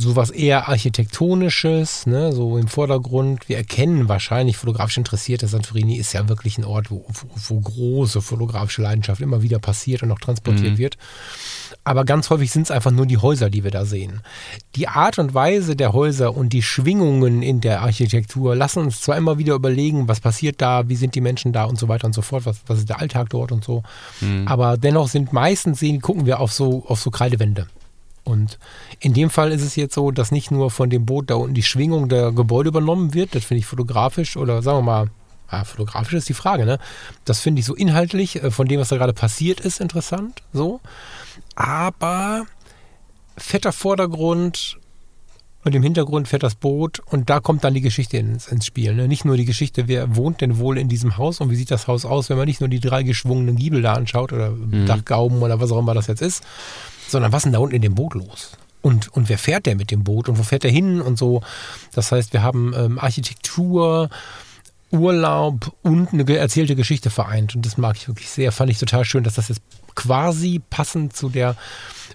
sowas 0.00 0.30
eher 0.30 0.68
architektonisches, 0.68 2.06
ne, 2.06 2.32
so 2.32 2.56
im 2.56 2.68
Vordergrund. 2.68 3.48
Wir 3.48 3.58
erkennen 3.58 4.08
wahrscheinlich 4.08 4.56
fotografisch 4.56 4.96
interessiert, 4.96 5.42
dass 5.42 5.50
Santorini 5.50 5.96
ist 5.96 6.14
ja 6.14 6.26
wirklich 6.28 6.56
ein 6.56 6.64
Ort, 6.64 6.90
wo, 6.90 7.04
wo, 7.06 7.28
wo 7.34 7.60
große 7.60 8.22
fotografische 8.22 8.80
Leidenschaft 8.80 9.20
immer 9.20 9.42
wieder 9.42 9.58
passiert 9.58 10.02
und 10.02 10.10
auch 10.10 10.18
transportiert 10.18 10.72
mhm. 10.72 10.78
wird. 10.78 10.98
Aber 11.90 12.04
ganz 12.04 12.30
häufig 12.30 12.52
sind 12.52 12.62
es 12.62 12.70
einfach 12.70 12.92
nur 12.92 13.04
die 13.04 13.18
Häuser, 13.18 13.50
die 13.50 13.64
wir 13.64 13.72
da 13.72 13.84
sehen. 13.84 14.20
Die 14.76 14.86
Art 14.86 15.18
und 15.18 15.34
Weise 15.34 15.74
der 15.74 15.92
Häuser 15.92 16.36
und 16.36 16.52
die 16.52 16.62
Schwingungen 16.62 17.42
in 17.42 17.60
der 17.60 17.82
Architektur 17.82 18.54
lassen 18.54 18.84
uns 18.84 19.00
zwar 19.00 19.16
immer 19.16 19.38
wieder 19.38 19.54
überlegen, 19.54 20.06
was 20.06 20.20
passiert 20.20 20.60
da, 20.62 20.88
wie 20.88 20.94
sind 20.94 21.16
die 21.16 21.20
Menschen 21.20 21.52
da 21.52 21.64
und 21.64 21.80
so 21.80 21.88
weiter 21.88 22.06
und 22.06 22.12
so 22.12 22.22
fort, 22.22 22.46
was, 22.46 22.60
was 22.68 22.78
ist 22.78 22.90
der 22.90 23.00
Alltag 23.00 23.30
dort 23.30 23.50
und 23.50 23.64
so. 23.64 23.82
Mhm. 24.20 24.46
Aber 24.46 24.76
dennoch 24.76 25.08
sind 25.08 25.32
meistens 25.32 25.80
sehen, 25.80 26.00
gucken 26.00 26.26
wir 26.26 26.38
auf 26.38 26.52
so, 26.52 26.84
auf 26.86 27.00
so 27.00 27.10
Kreidewände. 27.10 27.66
Und 28.22 28.60
in 29.00 29.12
dem 29.12 29.28
Fall 29.28 29.50
ist 29.50 29.64
es 29.64 29.74
jetzt 29.74 29.96
so, 29.96 30.12
dass 30.12 30.30
nicht 30.30 30.52
nur 30.52 30.70
von 30.70 30.90
dem 30.90 31.06
Boot 31.06 31.28
da 31.28 31.34
unten 31.34 31.54
die 31.54 31.64
Schwingung 31.64 32.08
der 32.08 32.30
Gebäude 32.30 32.68
übernommen 32.68 33.14
wird, 33.14 33.34
das 33.34 33.44
finde 33.44 33.58
ich 33.58 33.66
fotografisch 33.66 34.36
oder 34.36 34.62
sagen 34.62 34.78
wir 34.78 34.82
mal 34.82 35.10
Ja, 35.50 35.64
fotografisch 35.64 36.14
ist 36.14 36.28
die 36.28 36.34
Frage, 36.34 36.64
ne? 36.64 36.78
Das 37.24 37.40
finde 37.40 37.60
ich 37.60 37.66
so 37.66 37.74
inhaltlich 37.74 38.42
äh, 38.42 38.50
von 38.50 38.68
dem, 38.68 38.80
was 38.80 38.88
da 38.88 38.96
gerade 38.96 39.12
passiert 39.12 39.60
ist, 39.60 39.80
interessant. 39.80 40.42
So. 40.52 40.80
Aber 41.56 42.46
fetter 43.36 43.72
Vordergrund 43.72 44.78
und 45.62 45.74
im 45.74 45.82
Hintergrund 45.82 46.26
fährt 46.28 46.42
das 46.42 46.54
Boot 46.54 47.00
und 47.00 47.28
da 47.28 47.40
kommt 47.40 47.64
dann 47.64 47.74
die 47.74 47.82
Geschichte 47.82 48.16
ins, 48.16 48.48
ins 48.48 48.64
Spiel. 48.64 48.94
Ne? 48.94 49.08
Nicht 49.08 49.26
nur 49.26 49.36
die 49.36 49.44
Geschichte, 49.44 49.88
wer 49.88 50.16
wohnt 50.16 50.40
denn 50.40 50.58
wohl 50.58 50.78
in 50.78 50.88
diesem 50.88 51.18
Haus 51.18 51.40
und 51.40 51.50
wie 51.50 51.56
sieht 51.56 51.70
das 51.70 51.86
Haus 51.86 52.06
aus, 52.06 52.30
wenn 52.30 52.38
man 52.38 52.46
nicht 52.46 52.60
nur 52.60 52.68
die 52.68 52.80
drei 52.80 53.02
geschwungenen 53.02 53.56
Giebel 53.56 53.82
da 53.82 53.92
anschaut 53.92 54.32
oder 54.32 54.50
mhm. 54.50 54.86
Dachgauben 54.86 55.42
oder 55.42 55.60
was 55.60 55.70
auch 55.70 55.78
immer 55.78 55.92
das 55.92 56.06
jetzt 56.06 56.22
ist, 56.22 56.44
sondern 57.08 57.32
was 57.32 57.40
ist 57.40 57.44
denn 57.44 57.52
da 57.52 57.58
unten 57.58 57.74
in 57.74 57.82
dem 57.82 57.94
Boot 57.94 58.14
los? 58.14 58.52
Und, 58.82 59.08
und 59.08 59.28
wer 59.28 59.36
fährt 59.36 59.66
der 59.66 59.76
mit 59.76 59.90
dem 59.90 60.02
Boot 60.04 60.30
und 60.30 60.38
wo 60.38 60.42
fährt 60.42 60.64
der 60.64 60.70
hin 60.70 61.02
und 61.02 61.18
so. 61.18 61.42
Das 61.92 62.12
heißt, 62.12 62.32
wir 62.32 62.42
haben 62.42 62.72
ähm, 62.74 62.98
Architektur, 62.98 64.08
Urlaub 64.92 65.72
und 65.82 66.12
eine 66.12 66.36
erzählte 66.36 66.74
Geschichte 66.74 67.10
vereint. 67.10 67.54
Und 67.54 67.64
das 67.64 67.78
mag 67.78 67.96
ich 67.96 68.08
wirklich 68.08 68.28
sehr. 68.28 68.52
Fand 68.52 68.70
ich 68.70 68.78
total 68.78 69.04
schön, 69.04 69.24
dass 69.24 69.34
das 69.34 69.48
jetzt 69.48 69.62
quasi 69.94 70.60
passend 70.70 71.14
zu 71.14 71.28
der 71.28 71.56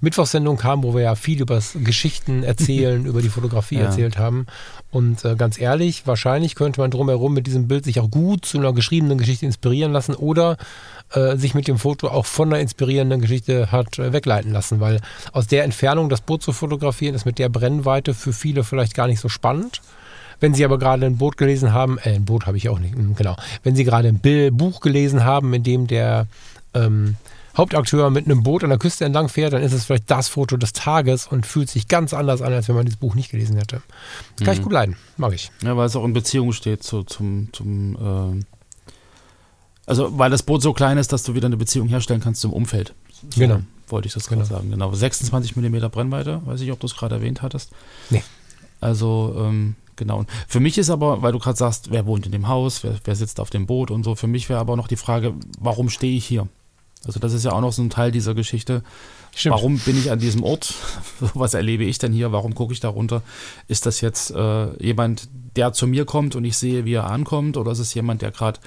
Mittwochssendung 0.01 0.57
kam, 0.57 0.83
wo 0.83 0.93
wir 0.93 1.01
ja 1.01 1.15
viel 1.15 1.41
über 1.41 1.61
Geschichten 1.75 2.43
erzählen, 2.43 3.05
über 3.05 3.21
die 3.21 3.29
Fotografie 3.29 3.77
ja. 3.77 3.85
erzählt 3.85 4.17
haben. 4.17 4.45
Und 4.91 5.23
äh, 5.23 5.35
ganz 5.35 5.59
ehrlich, 5.59 6.05
wahrscheinlich 6.05 6.55
könnte 6.55 6.81
man 6.81 6.91
drumherum 6.91 7.33
mit 7.33 7.47
diesem 7.47 7.67
Bild 7.67 7.85
sich 7.85 7.99
auch 7.99 8.09
gut 8.11 8.45
zu 8.45 8.57
einer 8.57 8.73
geschriebenen 8.73 9.17
Geschichte 9.17 9.45
inspirieren 9.45 9.93
lassen 9.93 10.15
oder 10.15 10.57
äh, 11.13 11.37
sich 11.37 11.53
mit 11.53 11.67
dem 11.67 11.77
Foto 11.77 12.09
auch 12.09 12.25
von 12.25 12.49
einer 12.49 12.61
inspirierenden 12.61 13.21
Geschichte 13.21 13.71
hat 13.71 13.99
äh, 13.99 14.11
wegleiten 14.11 14.51
lassen, 14.51 14.79
weil 14.79 15.01
aus 15.31 15.47
der 15.47 15.63
Entfernung 15.63 16.09
das 16.09 16.21
Boot 16.21 16.43
zu 16.43 16.51
fotografieren 16.51 17.15
ist 17.15 17.25
mit 17.25 17.39
der 17.39 17.49
Brennweite 17.49 18.13
für 18.13 18.33
viele 18.33 18.63
vielleicht 18.63 18.95
gar 18.95 19.07
nicht 19.07 19.19
so 19.19 19.29
spannend. 19.29 19.81
Wenn 20.39 20.53
Sie 20.53 20.65
aber 20.65 20.77
gerade 20.77 21.05
ein 21.05 21.17
Boot 21.17 21.37
gelesen 21.37 21.73
haben, 21.73 21.97
äh, 21.99 22.15
ein 22.15 22.25
Boot 22.25 22.45
habe 22.45 22.57
ich 22.57 22.69
auch 22.69 22.79
nicht, 22.79 22.95
hm, 22.95 23.15
genau. 23.15 23.35
Wenn 23.63 23.75
Sie 23.75 23.83
gerade 23.83 24.07
ein 24.07 24.55
Buch 24.55 24.81
gelesen 24.81 25.23
haben, 25.23 25.53
in 25.53 25.63
dem 25.63 25.87
der 25.87 26.27
ähm, 26.73 27.15
Hauptakteur 27.57 28.09
mit 28.09 28.25
einem 28.25 28.43
Boot 28.43 28.63
an 28.63 28.69
der 28.69 28.79
Küste 28.79 29.05
entlang 29.05 29.29
fährt, 29.29 29.53
dann 29.53 29.63
ist 29.63 29.71
es 29.71 29.85
vielleicht 29.85 30.11
das 30.11 30.27
Foto 30.27 30.57
des 30.57 30.73
Tages 30.73 31.27
und 31.27 31.45
fühlt 31.45 31.69
sich 31.69 31.87
ganz 31.87 32.13
anders 32.13 32.41
an, 32.41 32.51
als 32.51 32.67
wenn 32.67 32.75
man 32.75 32.85
dieses 32.85 32.99
Buch 32.99 33.15
nicht 33.15 33.31
gelesen 33.31 33.55
hätte. 33.55 33.81
Das 34.35 34.45
kann 34.45 34.55
mhm. 34.55 34.59
ich 34.59 34.63
gut 34.63 34.73
leiden, 34.73 34.97
mag 35.17 35.33
ich. 35.33 35.51
Ja, 35.63 35.77
weil 35.77 35.85
es 35.85 35.95
auch 35.95 36.03
in 36.03 36.13
Beziehung 36.13 36.51
steht 36.51 36.83
zu, 36.83 37.03
zum, 37.03 37.49
zum 37.53 37.95
äh, 38.39 38.43
also 39.85 40.17
weil 40.17 40.31
das 40.31 40.43
Boot 40.43 40.61
so 40.61 40.73
klein 40.73 40.97
ist, 40.97 41.13
dass 41.13 41.23
du 41.23 41.35
wieder 41.35 41.45
eine 41.45 41.57
Beziehung 41.57 41.87
herstellen 41.87 42.21
kannst 42.21 42.41
zum 42.41 42.51
Umfeld. 42.51 42.93
So 43.29 43.39
genau. 43.39 43.61
Wollte 43.87 44.07
ich 44.07 44.13
das 44.13 44.27
genau. 44.27 44.41
gerade 44.41 44.55
sagen. 44.55 44.71
Genau. 44.71 44.91
26 44.91 45.55
mm 45.55 45.89
Brennweite, 45.91 46.41
weiß 46.45 46.61
ich, 46.61 46.71
ob 46.71 46.79
du 46.79 46.87
es 46.87 46.95
gerade 46.95 47.15
erwähnt 47.15 47.41
hattest. 47.41 47.71
Nee. 48.09 48.23
Also, 48.81 49.35
ähm, 49.37 49.75
genau. 49.95 50.25
Für 50.47 50.59
mich 50.59 50.77
ist 50.77 50.89
aber, 50.89 51.21
weil 51.21 51.31
du 51.31 51.39
gerade 51.39 51.57
sagst, 51.57 51.91
wer 51.91 52.05
wohnt 52.05 52.25
in 52.25 52.31
dem 52.31 52.47
Haus, 52.47 52.83
wer, 52.83 52.95
wer 53.03 53.15
sitzt 53.15 53.39
auf 53.39 53.49
dem 53.49 53.65
Boot 53.65 53.91
und 53.91 54.03
so, 54.03 54.15
für 54.15 54.27
mich 54.27 54.49
wäre 54.49 54.59
aber 54.59 54.75
noch 54.75 54.87
die 54.87 54.95
Frage, 54.95 55.33
warum 55.59 55.89
stehe 55.89 56.17
ich 56.17 56.25
hier? 56.25 56.47
Also 57.05 57.19
das 57.19 57.33
ist 57.33 57.45
ja 57.45 57.51
auch 57.51 57.61
noch 57.61 57.71
so 57.71 57.83
ein 57.83 57.89
Teil 57.89 58.11
dieser 58.11 58.33
Geschichte. 58.33 58.83
Stimmt. 59.35 59.55
Warum 59.55 59.77
bin 59.79 59.97
ich 59.97 60.11
an 60.11 60.19
diesem 60.19 60.43
Ort? 60.43 60.73
Was 61.33 61.53
erlebe 61.53 61.83
ich 61.83 61.97
denn 61.99 62.13
hier? 62.13 62.31
Warum 62.31 62.55
gucke 62.55 62.73
ich 62.73 62.79
da 62.79 62.89
runter? 62.89 63.21
Ist 63.67 63.85
das 63.85 64.01
jetzt 64.01 64.31
äh, 64.31 64.83
jemand, 64.83 65.27
der 65.55 65.73
zu 65.73 65.87
mir 65.87 66.05
kommt 66.05 66.35
und 66.35 66.45
ich 66.45 66.57
sehe, 66.57 66.85
wie 66.85 66.93
er 66.93 67.09
ankommt? 67.09 67.57
Oder 67.57 67.71
ist 67.71 67.79
es 67.79 67.93
jemand, 67.93 68.21
der 68.21 68.31
gerade 68.31 68.59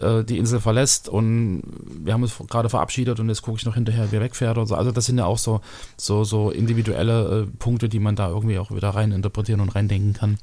äh, 0.00 0.24
die 0.24 0.38
Insel 0.38 0.60
verlässt 0.60 1.08
und 1.08 1.62
wir 2.02 2.12
haben 2.12 2.22
uns 2.22 2.34
gerade 2.48 2.68
verabschiedet 2.68 3.20
und 3.20 3.28
jetzt 3.28 3.42
gucke 3.42 3.58
ich 3.58 3.66
noch 3.66 3.74
hinterher, 3.74 4.10
wie 4.10 4.16
er 4.16 4.22
wegfährt 4.22 4.56
oder 4.56 4.66
so. 4.66 4.74
Also 4.74 4.90
das 4.90 5.06
sind 5.06 5.18
ja 5.18 5.26
auch 5.26 5.38
so, 5.38 5.60
so, 5.96 6.24
so 6.24 6.50
individuelle 6.50 7.42
äh, 7.42 7.46
Punkte, 7.58 7.88
die 7.88 8.00
man 8.00 8.16
da 8.16 8.28
irgendwie 8.28 8.58
auch 8.58 8.70
wieder 8.70 8.90
rein 8.90 9.12
interpretieren 9.12 9.60
und 9.60 9.74
reindenken 9.74 10.12
kann 10.12 10.38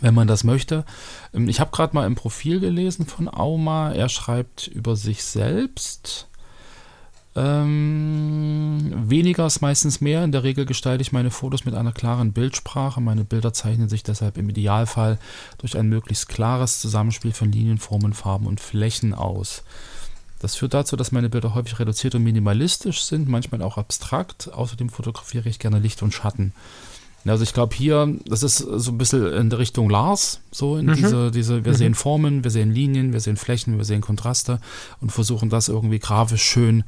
wenn 0.00 0.14
man 0.14 0.26
das 0.26 0.44
möchte. 0.44 0.84
Ähm, 1.32 1.48
ich 1.48 1.60
habe 1.60 1.70
gerade 1.70 1.94
mal 1.94 2.06
im 2.06 2.14
Profil 2.14 2.60
gelesen 2.60 3.06
von 3.06 3.32
Auma. 3.32 3.92
Er 3.92 4.08
schreibt 4.08 4.66
über 4.66 4.96
sich 4.96 5.24
selbst. 5.24 6.28
Ähm, 7.36 8.92
weniger 9.08 9.46
ist 9.46 9.60
meistens 9.60 10.00
mehr. 10.00 10.22
In 10.22 10.32
der 10.32 10.44
Regel 10.44 10.66
gestalte 10.66 11.02
ich 11.02 11.12
meine 11.12 11.30
Fotos 11.30 11.64
mit 11.64 11.74
einer 11.74 11.92
klaren 11.92 12.32
Bildsprache. 12.32 13.00
Meine 13.00 13.24
Bilder 13.24 13.52
zeichnen 13.52 13.88
sich 13.88 14.02
deshalb 14.02 14.38
im 14.38 14.48
Idealfall 14.48 15.18
durch 15.58 15.76
ein 15.76 15.88
möglichst 15.88 16.28
klares 16.28 16.80
Zusammenspiel 16.80 17.32
von 17.32 17.50
Linien, 17.50 17.78
Formen, 17.78 18.12
Farben 18.12 18.46
und 18.46 18.60
Flächen 18.60 19.14
aus. 19.14 19.64
Das 20.38 20.56
führt 20.56 20.74
dazu, 20.74 20.94
dass 20.96 21.10
meine 21.10 21.30
Bilder 21.30 21.54
häufig 21.54 21.78
reduziert 21.80 22.14
und 22.14 22.22
minimalistisch 22.22 23.02
sind, 23.02 23.28
manchmal 23.28 23.62
auch 23.62 23.78
abstrakt. 23.78 24.52
Außerdem 24.52 24.90
fotografiere 24.90 25.48
ich 25.48 25.58
gerne 25.58 25.78
Licht 25.78 26.02
und 26.02 26.12
Schatten. 26.12 26.52
Also 27.26 27.42
ich 27.42 27.54
glaube 27.54 27.74
hier, 27.74 28.14
das 28.26 28.42
ist 28.42 28.58
so 28.58 28.90
ein 28.90 28.98
bisschen 28.98 29.32
in 29.32 29.48
der 29.48 29.58
Richtung 29.58 29.88
Lars, 29.88 30.40
so 30.50 30.76
in 30.76 30.86
mhm. 30.86 30.94
diese, 30.94 31.30
diese, 31.30 31.64
wir 31.64 31.72
mhm. 31.72 31.76
sehen 31.76 31.94
Formen, 31.94 32.44
wir 32.44 32.50
sehen 32.50 32.70
Linien, 32.72 33.14
wir 33.14 33.20
sehen 33.20 33.36
Flächen, 33.36 33.78
wir 33.78 33.86
sehen 33.86 34.02
Kontraste 34.02 34.60
und 35.00 35.10
versuchen 35.10 35.48
das 35.48 35.68
irgendwie 35.68 35.98
grafisch 35.98 36.42
schön, 36.42 36.84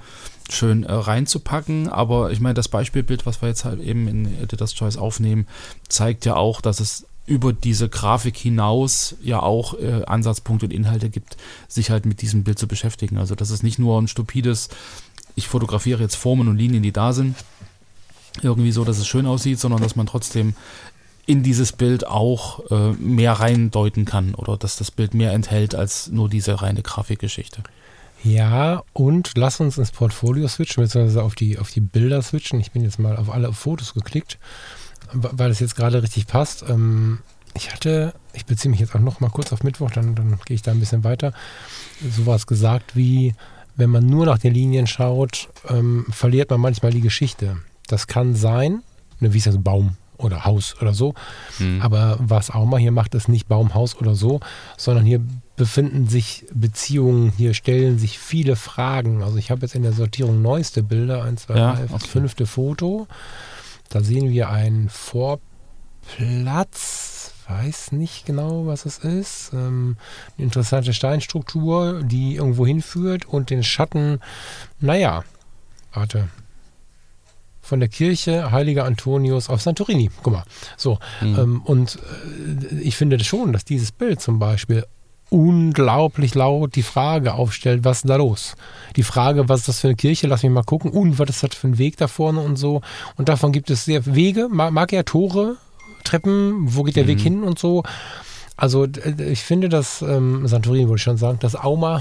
schön 0.50 0.84
äh, 0.84 0.92
reinzupacken. 0.92 1.88
Aber 1.88 2.30
ich 2.30 2.40
meine, 2.40 2.54
das 2.54 2.68
Beispielbild, 2.68 3.26
was 3.26 3.42
wir 3.42 3.48
jetzt 3.48 3.64
halt 3.64 3.80
eben 3.80 4.08
in 4.08 4.42
Editor's 4.42 4.74
Choice 4.74 4.96
aufnehmen, 4.96 5.46
zeigt 5.88 6.24
ja 6.24 6.36
auch, 6.36 6.60
dass 6.60 6.80
es 6.80 7.06
über 7.26 7.52
diese 7.52 7.88
Grafik 7.88 8.36
hinaus 8.36 9.16
ja 9.22 9.40
auch 9.40 9.74
äh, 9.74 10.04
Ansatzpunkte 10.06 10.66
und 10.66 10.72
Inhalte 10.72 11.10
gibt, 11.10 11.36
sich 11.66 11.90
halt 11.90 12.06
mit 12.06 12.22
diesem 12.22 12.44
Bild 12.44 12.58
zu 12.58 12.68
beschäftigen. 12.68 13.18
Also 13.18 13.34
das 13.34 13.50
ist 13.50 13.64
nicht 13.64 13.78
nur 13.78 14.00
ein 14.00 14.08
stupides, 14.08 14.68
ich 15.34 15.48
fotografiere 15.48 16.02
jetzt 16.02 16.14
Formen 16.14 16.48
und 16.48 16.56
Linien, 16.56 16.82
die 16.82 16.92
da 16.92 17.12
sind, 17.12 17.36
irgendwie 18.42 18.72
so, 18.72 18.84
dass 18.84 18.98
es 18.98 19.06
schön 19.06 19.26
aussieht, 19.26 19.58
sondern 19.58 19.82
dass 19.82 19.96
man 19.96 20.06
trotzdem 20.06 20.54
in 21.26 21.42
dieses 21.42 21.72
Bild 21.72 22.06
auch 22.06 22.70
äh, 22.70 22.92
mehr 22.92 23.32
reindeuten 23.32 24.04
kann 24.04 24.34
oder 24.36 24.56
dass 24.56 24.76
das 24.76 24.92
Bild 24.92 25.12
mehr 25.12 25.32
enthält 25.32 25.74
als 25.74 26.08
nur 26.08 26.28
diese 26.28 26.62
reine 26.62 26.82
Grafikgeschichte. 26.82 27.64
Ja, 28.26 28.82
und 28.92 29.32
lass 29.36 29.60
uns 29.60 29.78
ins 29.78 29.92
Portfolio 29.92 30.48
switchen, 30.48 30.82
beziehungsweise 30.82 31.22
auf 31.22 31.36
die, 31.36 31.58
auf 31.58 31.70
die 31.70 31.80
Bilder 31.80 32.20
switchen. 32.22 32.58
Ich 32.58 32.72
bin 32.72 32.82
jetzt 32.82 32.98
mal 32.98 33.16
auf 33.16 33.30
alle 33.30 33.52
Fotos 33.52 33.94
geklickt, 33.94 34.38
weil 35.12 35.50
es 35.50 35.60
jetzt 35.60 35.76
gerade 35.76 36.02
richtig 36.02 36.26
passt. 36.26 36.64
Ähm, 36.68 37.20
ich 37.54 37.72
hatte, 37.72 38.14
ich 38.32 38.44
beziehe 38.44 38.70
mich 38.70 38.80
jetzt 38.80 38.94
auch 38.94 39.00
noch 39.00 39.20
mal 39.20 39.30
kurz 39.30 39.52
auf 39.52 39.62
Mittwoch, 39.62 39.90
dann, 39.92 40.14
dann 40.16 40.38
gehe 40.44 40.56
ich 40.56 40.62
da 40.62 40.72
ein 40.72 40.80
bisschen 40.80 41.04
weiter. 41.04 41.32
Sowas 42.10 42.46
gesagt 42.46 42.96
wie, 42.96 43.34
wenn 43.76 43.90
man 43.90 44.06
nur 44.06 44.26
nach 44.26 44.38
den 44.38 44.54
Linien 44.54 44.86
schaut, 44.86 45.48
ähm, 45.68 46.06
verliert 46.10 46.50
man 46.50 46.60
manchmal 46.60 46.92
die 46.92 47.00
Geschichte. 47.02 47.58
Das 47.86 48.08
kann 48.08 48.34
sein, 48.34 48.82
ne, 49.20 49.32
wie 49.32 49.38
ist 49.38 49.46
das, 49.46 49.62
Baum 49.62 49.96
oder 50.18 50.44
Haus 50.44 50.74
oder 50.80 50.94
so. 50.94 51.14
Mhm. 51.58 51.80
Aber 51.80 52.16
was 52.18 52.50
Auma 52.50 52.78
hier 52.78 52.92
macht, 52.92 53.14
ist 53.14 53.28
nicht 53.28 53.48
Baum, 53.48 53.74
Haus 53.74 53.96
oder 53.96 54.14
so, 54.14 54.40
sondern 54.76 55.04
hier 55.04 55.20
befinden 55.56 56.06
sich 56.06 56.46
Beziehungen, 56.52 57.32
hier 57.36 57.54
stellen 57.54 57.98
sich 57.98 58.18
viele 58.18 58.56
Fragen. 58.56 59.22
Also 59.22 59.38
ich 59.38 59.50
habe 59.50 59.62
jetzt 59.62 59.74
in 59.74 59.82
der 59.82 59.92
Sortierung 59.92 60.42
neueste 60.42 60.82
Bilder, 60.82 61.24
eins, 61.24 61.44
zwei, 61.44 61.56
ja, 61.56 61.72
drei, 61.74 61.84
okay. 61.84 62.06
fünfte 62.06 62.46
Foto. 62.46 63.06
Da 63.88 64.02
sehen 64.02 64.30
wir 64.30 64.50
einen 64.50 64.90
Vorplatz, 64.90 65.42
weiß 67.48 67.92
nicht 67.92 68.26
genau, 68.26 68.66
was 68.66 68.84
es 68.84 68.98
ist. 68.98 69.52
Ähm, 69.54 69.96
eine 70.36 70.44
interessante 70.44 70.92
Steinstruktur, 70.92 72.02
die 72.02 72.34
irgendwo 72.34 72.66
hinführt 72.66 73.24
und 73.26 73.48
den 73.50 73.62
Schatten, 73.62 74.20
naja, 74.80 75.24
warte, 75.94 76.28
von 77.62 77.80
der 77.80 77.88
Kirche 77.88 78.52
Heiliger 78.52 78.84
Antonius 78.84 79.48
auf 79.48 79.62
Santorini. 79.62 80.10
Guck 80.22 80.34
mal. 80.34 80.44
So. 80.76 80.98
Mhm. 81.20 81.38
Ähm, 81.38 81.62
und 81.62 81.96
äh, 81.96 82.76
ich 82.80 82.96
finde 82.96 83.22
schon, 83.24 83.52
dass 83.52 83.64
dieses 83.64 83.90
Bild 83.90 84.20
zum 84.20 84.38
Beispiel 84.38 84.84
unglaublich 85.30 86.34
laut 86.34 86.76
die 86.76 86.82
Frage 86.82 87.34
aufstellt, 87.34 87.84
was 87.84 87.98
ist 87.98 88.08
da 88.08 88.16
los? 88.16 88.54
Die 88.94 89.02
Frage, 89.02 89.48
was 89.48 89.60
ist 89.60 89.68
das 89.68 89.80
für 89.80 89.88
eine 89.88 89.96
Kirche? 89.96 90.26
Lass 90.26 90.42
mich 90.42 90.52
mal 90.52 90.62
gucken. 90.62 90.90
Und 90.90 91.18
was 91.18 91.28
ist 91.30 91.42
das 91.42 91.54
für 91.54 91.68
ein 91.68 91.78
Weg 91.78 91.96
da 91.96 92.08
vorne 92.08 92.40
und 92.40 92.56
so? 92.56 92.80
Und 93.16 93.28
davon 93.28 93.52
gibt 93.52 93.70
es 93.70 93.84
sehr 93.84 94.06
Wege. 94.06 94.48
Mag 94.48 94.92
er 94.92 95.04
Tore, 95.04 95.56
Treppen? 96.04 96.74
Wo 96.74 96.82
geht 96.84 96.96
der 96.96 97.04
mhm. 97.04 97.08
Weg 97.08 97.20
hin 97.20 97.42
und 97.42 97.58
so? 97.58 97.82
Also 98.56 98.86
ich 99.18 99.42
finde, 99.42 99.68
dass 99.68 100.00
ähm, 100.00 100.46
Santorini, 100.46 100.88
wollte 100.88 101.00
ich 101.00 101.02
schon 101.02 101.18
sagen, 101.18 101.38
dass 101.40 101.56
Auma 101.56 101.98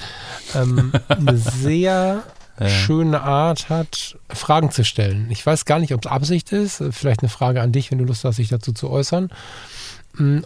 ähm, 0.54 0.92
eine 1.08 1.36
sehr 1.62 2.22
ja. 2.60 2.68
schöne 2.68 3.20
Art 3.22 3.68
hat, 3.68 4.16
Fragen 4.28 4.70
zu 4.70 4.84
stellen. 4.84 5.26
Ich 5.30 5.44
weiß 5.44 5.64
gar 5.64 5.78
nicht, 5.78 5.92
ob 5.92 6.04
es 6.04 6.10
Absicht 6.10 6.52
ist. 6.52 6.82
Vielleicht 6.92 7.20
eine 7.20 7.28
Frage 7.28 7.60
an 7.60 7.72
dich, 7.72 7.90
wenn 7.90 7.98
du 7.98 8.04
Lust 8.04 8.24
hast, 8.24 8.36
sich 8.36 8.48
dazu 8.48 8.72
zu 8.72 8.88
äußern. 8.88 9.30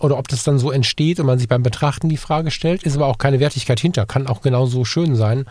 Oder 0.01 0.19
ob 0.19 0.29
das 0.29 0.45
dann 0.45 0.59
so 0.59 0.71
entsteht 0.71 1.21
und 1.21 1.27
man 1.27 1.39
sich 1.39 1.49
beim 1.49 1.63
Betrachten 1.63 2.09
die 2.09 2.17
Frage 2.17 2.51
stellt. 2.51 2.83
Ist 2.83 2.97
aber 2.97 3.07
auch 3.07 3.19
keine 3.19 3.41
Wertigkeit 3.41 3.81
hinter. 3.81 4.07
Kann 4.07 4.27
auch 4.27 4.43
genauso 4.43 4.85
schön 4.85 5.17
sein. 5.17 5.47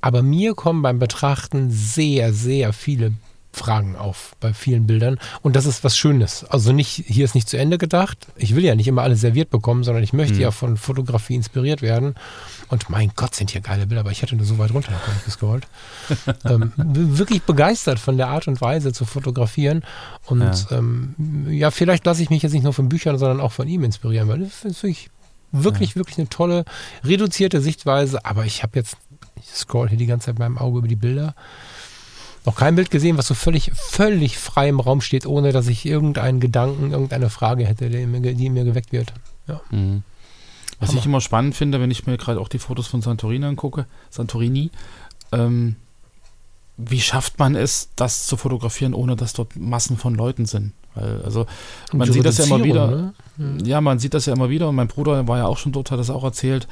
Aber 0.00 0.22
mir 0.22 0.54
kommen 0.54 0.82
beim 0.82 0.98
Betrachten 0.98 1.70
sehr, 1.70 2.32
sehr 2.32 2.72
viele 2.72 3.12
Fragen 3.52 3.96
auf 3.96 4.34
bei 4.40 4.54
vielen 4.54 4.86
Bildern. 4.86 5.18
Und 5.42 5.56
das 5.56 5.66
ist 5.66 5.84
was 5.84 5.96
Schönes. 5.96 6.44
Also 6.44 6.72
nicht, 6.72 7.04
hier 7.06 7.24
ist 7.24 7.34
nicht 7.34 7.48
zu 7.48 7.58
Ende 7.58 7.78
gedacht. 7.78 8.28
Ich 8.36 8.56
will 8.56 8.64
ja 8.64 8.74
nicht 8.74 8.88
immer 8.88 9.02
alles 9.02 9.20
serviert 9.20 9.50
bekommen, 9.50 9.84
sondern 9.84 10.02
ich 10.02 10.12
möchte 10.12 10.36
mhm. 10.36 10.40
ja 10.40 10.50
von 10.50 10.76
Fotografie 10.76 11.34
inspiriert 11.34 11.82
werden. 11.82 12.14
Und 12.68 12.88
mein 12.88 13.12
Gott, 13.14 13.34
sind 13.34 13.50
hier 13.50 13.60
geile 13.60 13.86
Bilder, 13.86 14.00
aber 14.00 14.10
ich 14.10 14.22
hatte 14.22 14.36
nur 14.36 14.46
so 14.46 14.58
weit 14.58 14.72
runter 14.72 14.92
gescrollt. 15.24 15.66
ähm, 16.44 16.72
wirklich 16.76 17.42
begeistert 17.42 17.98
von 17.98 18.16
der 18.16 18.28
Art 18.28 18.48
und 18.48 18.60
Weise 18.60 18.92
zu 18.92 19.04
fotografieren. 19.04 19.84
Und 20.26 20.40
ja, 20.40 20.78
ähm, 20.78 21.14
ja 21.50 21.70
vielleicht 21.70 22.06
lasse 22.06 22.22
ich 22.22 22.30
mich 22.30 22.42
jetzt 22.42 22.52
nicht 22.52 22.64
nur 22.64 22.72
von 22.72 22.88
Büchern, 22.88 23.18
sondern 23.18 23.40
auch 23.40 23.52
von 23.52 23.68
ihm 23.68 23.84
inspirieren, 23.84 24.28
weil 24.28 24.40
das 24.40 24.64
ist 24.64 24.82
wirklich 24.82 25.10
Wirklich, 25.52 25.90
ja. 25.90 25.96
wirklich 25.96 26.18
eine 26.18 26.30
tolle, 26.30 26.64
reduzierte 27.04 27.60
Sichtweise. 27.60 28.24
Aber 28.24 28.46
ich 28.46 28.62
habe 28.62 28.78
jetzt, 28.78 28.96
ich 29.36 29.50
scroll 29.50 29.90
hier 29.90 29.98
die 29.98 30.06
ganze 30.06 30.26
Zeit 30.26 30.36
beim 30.36 30.56
Auge 30.56 30.78
über 30.78 30.88
die 30.88 30.96
Bilder 30.96 31.34
noch 32.44 32.56
kein 32.56 32.74
Bild 32.74 32.90
gesehen, 32.90 33.18
was 33.18 33.26
so 33.26 33.34
völlig, 33.34 33.70
völlig 33.74 34.38
frei 34.38 34.68
im 34.68 34.80
Raum 34.80 35.00
steht, 35.00 35.26
ohne 35.26 35.52
dass 35.52 35.68
ich 35.68 35.86
irgendeinen 35.86 36.40
Gedanken, 36.40 36.90
irgendeine 36.90 37.30
Frage 37.30 37.66
hätte, 37.66 37.88
die, 37.88 38.06
mir, 38.06 38.20
die 38.20 38.50
mir 38.50 38.64
geweckt 38.64 38.92
wird. 38.92 39.12
Ja. 39.46 39.60
Mhm. 39.70 40.02
Was 40.80 40.90
Hammer. 40.90 40.98
ich 40.98 41.06
immer 41.06 41.20
spannend 41.20 41.54
finde, 41.54 41.80
wenn 41.80 41.90
ich 41.92 42.06
mir 42.06 42.16
gerade 42.16 42.40
auch 42.40 42.48
die 42.48 42.58
Fotos 42.58 42.88
von 42.88 43.02
Santorini 43.02 43.46
angucke, 43.46 43.86
Santorini, 44.10 44.70
ähm, 45.30 45.76
wie 46.76 47.00
schafft 47.00 47.38
man 47.38 47.54
es, 47.54 47.90
das 47.94 48.26
zu 48.26 48.36
fotografieren, 48.36 48.94
ohne 48.94 49.14
dass 49.14 49.32
dort 49.32 49.54
Massen 49.56 49.96
von 49.96 50.14
Leuten 50.14 50.46
sind? 50.46 50.72
Also 50.94 51.46
man 51.92 52.10
sieht 52.10 52.24
das 52.24 52.38
ja 52.38 52.44
immer 52.44 52.62
wieder. 52.62 53.12
Ne? 53.36 53.58
Ja, 53.64 53.80
man 53.80 53.98
sieht 53.98 54.14
das 54.14 54.26
ja 54.26 54.34
immer 54.34 54.50
wieder. 54.50 54.68
Und 54.68 54.74
mein 54.74 54.88
Bruder 54.88 55.26
war 55.26 55.38
ja 55.38 55.46
auch 55.46 55.58
schon 55.58 55.72
dort, 55.72 55.90
hat 55.90 55.98
das 55.98 56.10
auch 56.10 56.24
erzählt. 56.24 56.68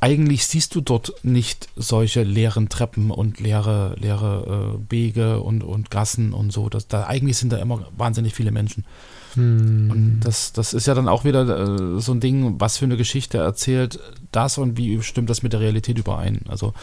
Eigentlich 0.00 0.46
siehst 0.46 0.74
du 0.74 0.80
dort 0.80 1.12
nicht 1.22 1.68
solche 1.76 2.22
leeren 2.22 2.68
Treppen 2.68 3.10
und 3.10 3.40
leere, 3.40 3.96
leere 3.98 4.78
äh, 4.78 4.92
Wege 4.92 5.40
und, 5.40 5.64
und 5.64 5.90
Gassen 5.90 6.32
und 6.32 6.52
so. 6.52 6.68
Das, 6.68 6.88
da, 6.88 7.04
eigentlich 7.04 7.36
sind 7.36 7.52
da 7.52 7.58
immer 7.58 7.86
wahnsinnig 7.96 8.34
viele 8.34 8.52
Menschen. 8.52 8.84
Hm. 9.34 9.90
Und 9.90 10.20
das, 10.20 10.52
das 10.52 10.72
ist 10.72 10.86
ja 10.86 10.94
dann 10.94 11.08
auch 11.08 11.24
wieder 11.24 11.42
äh, 11.42 12.00
so 12.00 12.12
ein 12.12 12.20
Ding, 12.20 12.54
was 12.58 12.78
für 12.78 12.84
eine 12.84 12.96
Geschichte 12.96 13.38
erzählt 13.38 13.98
das 14.32 14.58
und 14.58 14.76
wie 14.76 15.02
stimmt 15.02 15.30
das 15.30 15.42
mit 15.42 15.52
der 15.52 15.60
Realität 15.60 15.98
überein? 15.98 16.42
Also 16.48 16.74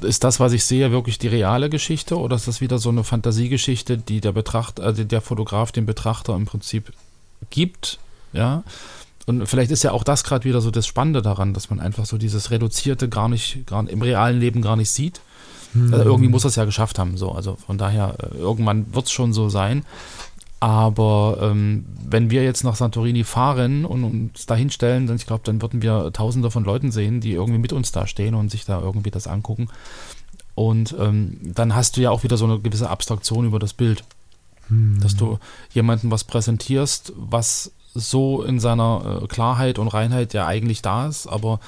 ist 0.00 0.24
das, 0.24 0.40
was 0.40 0.52
ich 0.52 0.64
sehe, 0.64 0.90
wirklich 0.90 1.18
die 1.18 1.28
reale 1.28 1.70
Geschichte 1.70 2.18
oder 2.18 2.36
ist 2.36 2.48
das 2.48 2.60
wieder 2.60 2.78
so 2.78 2.90
eine 2.90 3.04
Fantasiegeschichte, 3.04 3.96
die 3.98 4.20
der 4.20 4.32
Betrachter, 4.32 4.82
also 4.82 5.04
der 5.04 5.20
Fotograf 5.20 5.72
dem 5.72 5.86
Betrachter 5.86 6.34
im 6.34 6.44
Prinzip 6.44 6.92
gibt? 7.50 7.98
Ja. 8.32 8.62
Und 9.26 9.46
vielleicht 9.46 9.70
ist 9.70 9.82
ja 9.82 9.92
auch 9.92 10.04
das 10.04 10.22
gerade 10.22 10.44
wieder 10.44 10.60
so 10.60 10.70
das 10.70 10.86
Spannende 10.86 11.22
daran, 11.22 11.52
dass 11.52 11.70
man 11.70 11.80
einfach 11.80 12.06
so 12.06 12.18
dieses 12.18 12.50
Reduzierte 12.50 13.08
gar 13.08 13.28
nicht, 13.28 13.66
gar 13.66 13.88
im 13.88 14.02
realen 14.02 14.38
Leben 14.38 14.62
gar 14.62 14.76
nicht 14.76 14.90
sieht. 14.90 15.20
Hm. 15.72 15.92
Also 15.92 16.04
irgendwie 16.04 16.28
muss 16.28 16.42
das 16.42 16.56
ja 16.56 16.64
geschafft 16.64 16.98
haben. 16.98 17.16
So. 17.16 17.32
Also 17.32 17.56
von 17.56 17.76
daher, 17.78 18.16
äh, 18.22 18.36
irgendwann 18.36 18.94
wird 18.94 19.06
es 19.06 19.12
schon 19.12 19.32
so 19.32 19.48
sein. 19.48 19.84
Aber 20.58 21.38
ähm, 21.42 21.84
wenn 22.08 22.30
wir 22.30 22.42
jetzt 22.42 22.64
nach 22.64 22.76
Santorini 22.76 23.24
fahren 23.24 23.84
und 23.84 24.04
uns 24.04 24.46
da 24.46 24.54
hinstellen, 24.54 25.06
dann 25.06 25.16
ich 25.16 25.26
glaube, 25.26 25.42
dann 25.44 25.60
würden 25.60 25.82
wir 25.82 26.12
Tausende 26.12 26.50
von 26.50 26.64
Leuten 26.64 26.90
sehen, 26.90 27.20
die 27.20 27.32
irgendwie 27.32 27.58
mit 27.58 27.72
uns 27.72 27.92
da 27.92 28.06
stehen 28.06 28.34
und 28.34 28.50
sich 28.50 28.64
da 28.64 28.80
irgendwie 28.80 29.10
das 29.10 29.26
angucken. 29.26 29.68
Und 30.54 30.96
ähm, 30.98 31.38
dann 31.42 31.74
hast 31.74 31.96
du 31.96 32.00
ja 32.00 32.10
auch 32.10 32.22
wieder 32.22 32.38
so 32.38 32.46
eine 32.46 32.58
gewisse 32.58 32.88
Abstraktion 32.88 33.44
über 33.44 33.58
das 33.58 33.74
Bild. 33.74 34.02
Hm. 34.68 34.98
Dass 35.00 35.14
du 35.14 35.38
jemandem 35.72 36.10
was 36.10 36.24
präsentierst, 36.24 37.12
was 37.16 37.72
so 37.92 38.42
in 38.42 38.58
seiner 38.58 39.20
äh, 39.22 39.26
Klarheit 39.26 39.78
und 39.78 39.88
Reinheit 39.88 40.32
ja 40.32 40.46
eigentlich 40.46 40.80
da 40.80 41.06
ist, 41.06 41.26
aber 41.26 41.60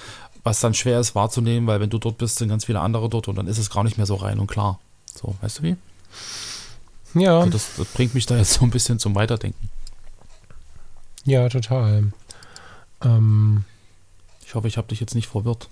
was 0.44 0.60
dann 0.60 0.72
schwer 0.72 0.98
ist 0.98 1.14
wahrzunehmen, 1.14 1.66
weil 1.66 1.80
wenn 1.80 1.90
du 1.90 1.98
dort 1.98 2.16
bist, 2.16 2.38
sind 2.38 2.48
ganz 2.48 2.64
viele 2.64 2.80
andere 2.80 3.10
dort 3.10 3.28
und 3.28 3.36
dann 3.36 3.46
ist 3.46 3.58
es 3.58 3.70
gar 3.70 3.84
nicht 3.84 3.98
mehr 3.98 4.06
so 4.06 4.14
rein 4.14 4.38
und 4.38 4.46
klar. 4.46 4.78
So, 5.14 5.34
weißt 5.42 5.58
du 5.58 5.62
wie? 5.64 5.76
Ja. 7.14 7.38
Also 7.38 7.50
das, 7.50 7.70
das, 7.76 7.86
bringt 7.88 8.14
mich 8.14 8.26
da 8.26 8.36
jetzt 8.36 8.54
so 8.54 8.64
ein 8.64 8.70
bisschen 8.70 8.98
zum 8.98 9.14
Weiterdenken. 9.14 9.70
Ja, 11.24 11.48
total. 11.48 12.12
Ähm, 13.02 13.64
ich 14.44 14.54
hoffe, 14.54 14.68
ich 14.68 14.76
habe 14.76 14.88
dich 14.88 15.00
jetzt 15.00 15.14
nicht 15.14 15.28
verwirrt. 15.28 15.68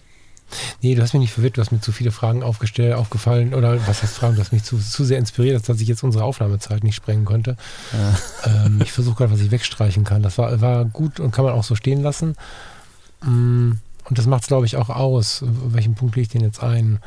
Nee, 0.82 0.94
du 0.94 1.02
hast 1.02 1.12
mich 1.12 1.20
nicht 1.20 1.32
verwirrt, 1.32 1.56
du 1.56 1.60
hast 1.60 1.72
mir 1.72 1.80
zu 1.80 1.90
viele 1.90 2.12
Fragen 2.12 2.42
aufgestellt, 2.42 2.94
aufgefallen, 2.94 3.52
oder 3.52 3.84
was 3.88 4.02
heißt 4.02 4.14
Fragen, 4.14 4.36
du 4.36 4.40
hast 4.40 4.52
mich 4.52 4.62
zu, 4.62 4.78
zu 4.78 5.04
sehr 5.04 5.18
inspiriert, 5.18 5.68
dass 5.68 5.80
ich 5.80 5.88
jetzt 5.88 6.04
unsere 6.04 6.24
Aufnahmezeit 6.24 6.84
nicht 6.84 6.94
sprengen 6.94 7.24
konnte. 7.24 7.56
Ja. 7.92 8.64
Ähm, 8.66 8.80
ich 8.80 8.92
versuche 8.92 9.16
gerade, 9.16 9.32
was 9.32 9.40
ich 9.40 9.50
wegstreichen 9.50 10.04
kann. 10.04 10.22
Das 10.22 10.38
war, 10.38 10.60
war 10.60 10.84
gut 10.84 11.18
und 11.18 11.32
kann 11.32 11.44
man 11.44 11.54
auch 11.54 11.64
so 11.64 11.74
stehen 11.74 12.02
lassen. 12.02 12.36
Mm, 13.22 13.72
und 14.04 14.18
das 14.18 14.26
macht 14.26 14.42
es, 14.42 14.48
glaube 14.48 14.66
ich, 14.66 14.76
auch 14.76 14.88
aus. 14.88 15.42
Welchen 15.42 15.94
Punkt 15.94 16.14
lege 16.14 16.26
ich 16.26 16.32
denn 16.32 16.42
jetzt 16.42 16.62
ein? 16.62 17.00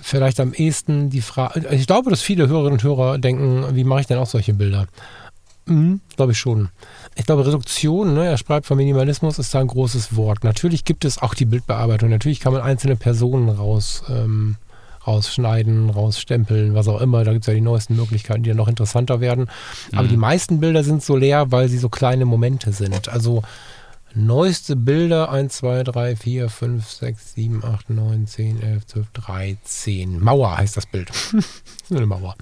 Vielleicht 0.00 0.40
am 0.40 0.52
ehesten 0.52 1.10
die 1.10 1.20
Frage, 1.20 1.66
ich 1.70 1.86
glaube, 1.86 2.10
dass 2.10 2.20
viele 2.20 2.48
Hörerinnen 2.48 2.74
und 2.74 2.82
Hörer 2.82 3.18
denken, 3.18 3.64
wie 3.74 3.84
mache 3.84 4.00
ich 4.00 4.06
denn 4.06 4.18
auch 4.18 4.26
solche 4.26 4.54
Bilder? 4.54 4.86
Mhm, 5.66 6.00
glaube 6.16 6.32
ich 6.32 6.38
schon. 6.38 6.68
Ich 7.16 7.26
glaube, 7.26 7.46
Reduktion, 7.46 8.14
ne, 8.14 8.26
er 8.26 8.38
schreibt 8.38 8.66
von 8.66 8.76
Minimalismus, 8.76 9.38
ist 9.38 9.52
da 9.54 9.60
ein 9.60 9.66
großes 9.66 10.14
Wort. 10.14 10.44
Natürlich 10.44 10.84
gibt 10.84 11.04
es 11.04 11.20
auch 11.20 11.34
die 11.34 11.44
Bildbearbeitung. 11.44 12.08
Natürlich 12.08 12.40
kann 12.40 12.52
man 12.52 12.62
einzelne 12.62 12.94
Personen 12.94 13.48
raus, 13.48 14.04
ähm, 14.08 14.56
rausschneiden, 15.04 15.90
rausstempeln, 15.90 16.74
was 16.74 16.86
auch 16.88 17.00
immer. 17.00 17.24
Da 17.24 17.32
gibt 17.32 17.44
es 17.44 17.48
ja 17.48 17.54
die 17.54 17.60
neuesten 17.60 17.96
Möglichkeiten, 17.96 18.44
die 18.44 18.50
dann 18.50 18.56
noch 18.56 18.68
interessanter 18.68 19.20
werden. 19.20 19.48
Aber 19.92 20.04
mhm. 20.04 20.08
die 20.08 20.16
meisten 20.16 20.60
Bilder 20.60 20.84
sind 20.84 21.02
so 21.02 21.16
leer, 21.16 21.50
weil 21.50 21.68
sie 21.68 21.78
so 21.78 21.88
kleine 21.88 22.26
Momente 22.26 22.72
sind. 22.72 23.08
Also 23.08 23.42
neueste 24.16 24.76
Bilder 24.76 25.30
1, 25.30 25.56
2, 25.56 25.84
3, 25.84 26.16
4, 26.16 26.48
5, 26.48 26.90
6, 26.90 27.34
7, 27.34 27.64
8, 27.64 27.90
9, 27.90 28.26
10, 28.26 28.62
11, 28.62 28.86
12, 28.86 29.06
13. 29.12 30.22
Mauer 30.22 30.56
heißt 30.56 30.76
das 30.76 30.86
Bild. 30.86 31.10
eine 31.90 32.06
Mauer. 32.06 32.34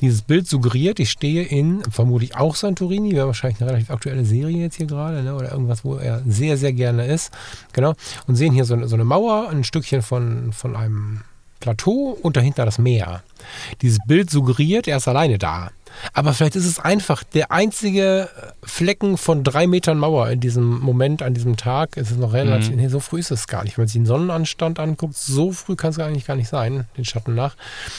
Dieses 0.00 0.22
Bild 0.22 0.46
suggeriert, 0.48 0.98
ich 0.98 1.10
stehe 1.10 1.44
in 1.44 1.82
vermutlich 1.90 2.36
auch 2.36 2.56
Santorini, 2.56 3.14
wäre 3.14 3.28
wahrscheinlich 3.28 3.60
eine 3.60 3.70
relativ 3.70 3.90
aktuelle 3.90 4.24
Serie 4.24 4.58
jetzt 4.58 4.76
hier 4.76 4.86
gerade, 4.86 5.22
ne? 5.22 5.34
oder 5.34 5.52
irgendwas, 5.52 5.84
wo 5.84 5.96
er 5.96 6.22
sehr, 6.26 6.56
sehr 6.58 6.72
gerne 6.72 7.06
ist. 7.06 7.32
Genau. 7.72 7.94
Und 8.26 8.36
sehen 8.36 8.52
hier 8.52 8.64
so 8.64 8.74
eine, 8.74 8.88
so 8.88 8.96
eine 8.96 9.04
Mauer, 9.04 9.48
ein 9.50 9.64
Stückchen 9.64 10.02
von, 10.02 10.52
von 10.52 10.76
einem 10.76 11.22
Plateau 11.60 12.18
und 12.20 12.36
dahinter 12.36 12.66
das 12.66 12.78
Meer. 12.78 13.22
Dieses 13.80 13.98
Bild 14.06 14.30
suggeriert, 14.30 14.88
er 14.88 14.98
ist 14.98 15.08
alleine 15.08 15.38
da. 15.38 15.70
Aber 16.12 16.32
vielleicht 16.32 16.56
ist 16.56 16.66
es 16.66 16.78
einfach 16.78 17.22
der 17.22 17.50
einzige 17.50 18.28
Flecken 18.62 19.16
von 19.16 19.44
drei 19.44 19.66
Metern 19.66 19.98
Mauer 19.98 20.28
in 20.30 20.40
diesem 20.40 20.80
Moment, 20.80 21.22
an 21.22 21.34
diesem 21.34 21.56
Tag. 21.56 21.96
Es 21.96 22.10
ist 22.10 22.18
noch 22.18 22.32
relativ, 22.32 22.70
mhm. 22.70 22.76
nee, 22.76 22.88
so 22.88 23.00
früh 23.00 23.20
ist 23.20 23.30
es 23.30 23.46
gar 23.46 23.64
nicht. 23.64 23.76
Wenn 23.76 23.82
man 23.82 23.88
sich 23.88 24.00
den 24.00 24.06
Sonnenanstand 24.06 24.78
anguckt, 24.78 25.16
so 25.16 25.52
früh 25.52 25.76
kann 25.76 25.90
es 25.90 25.98
eigentlich 25.98 26.26
gar 26.26 26.36
nicht 26.36 26.48
sein, 26.48 26.86
den 26.96 27.04
Schatten 27.04 27.34
nach. 27.34 27.56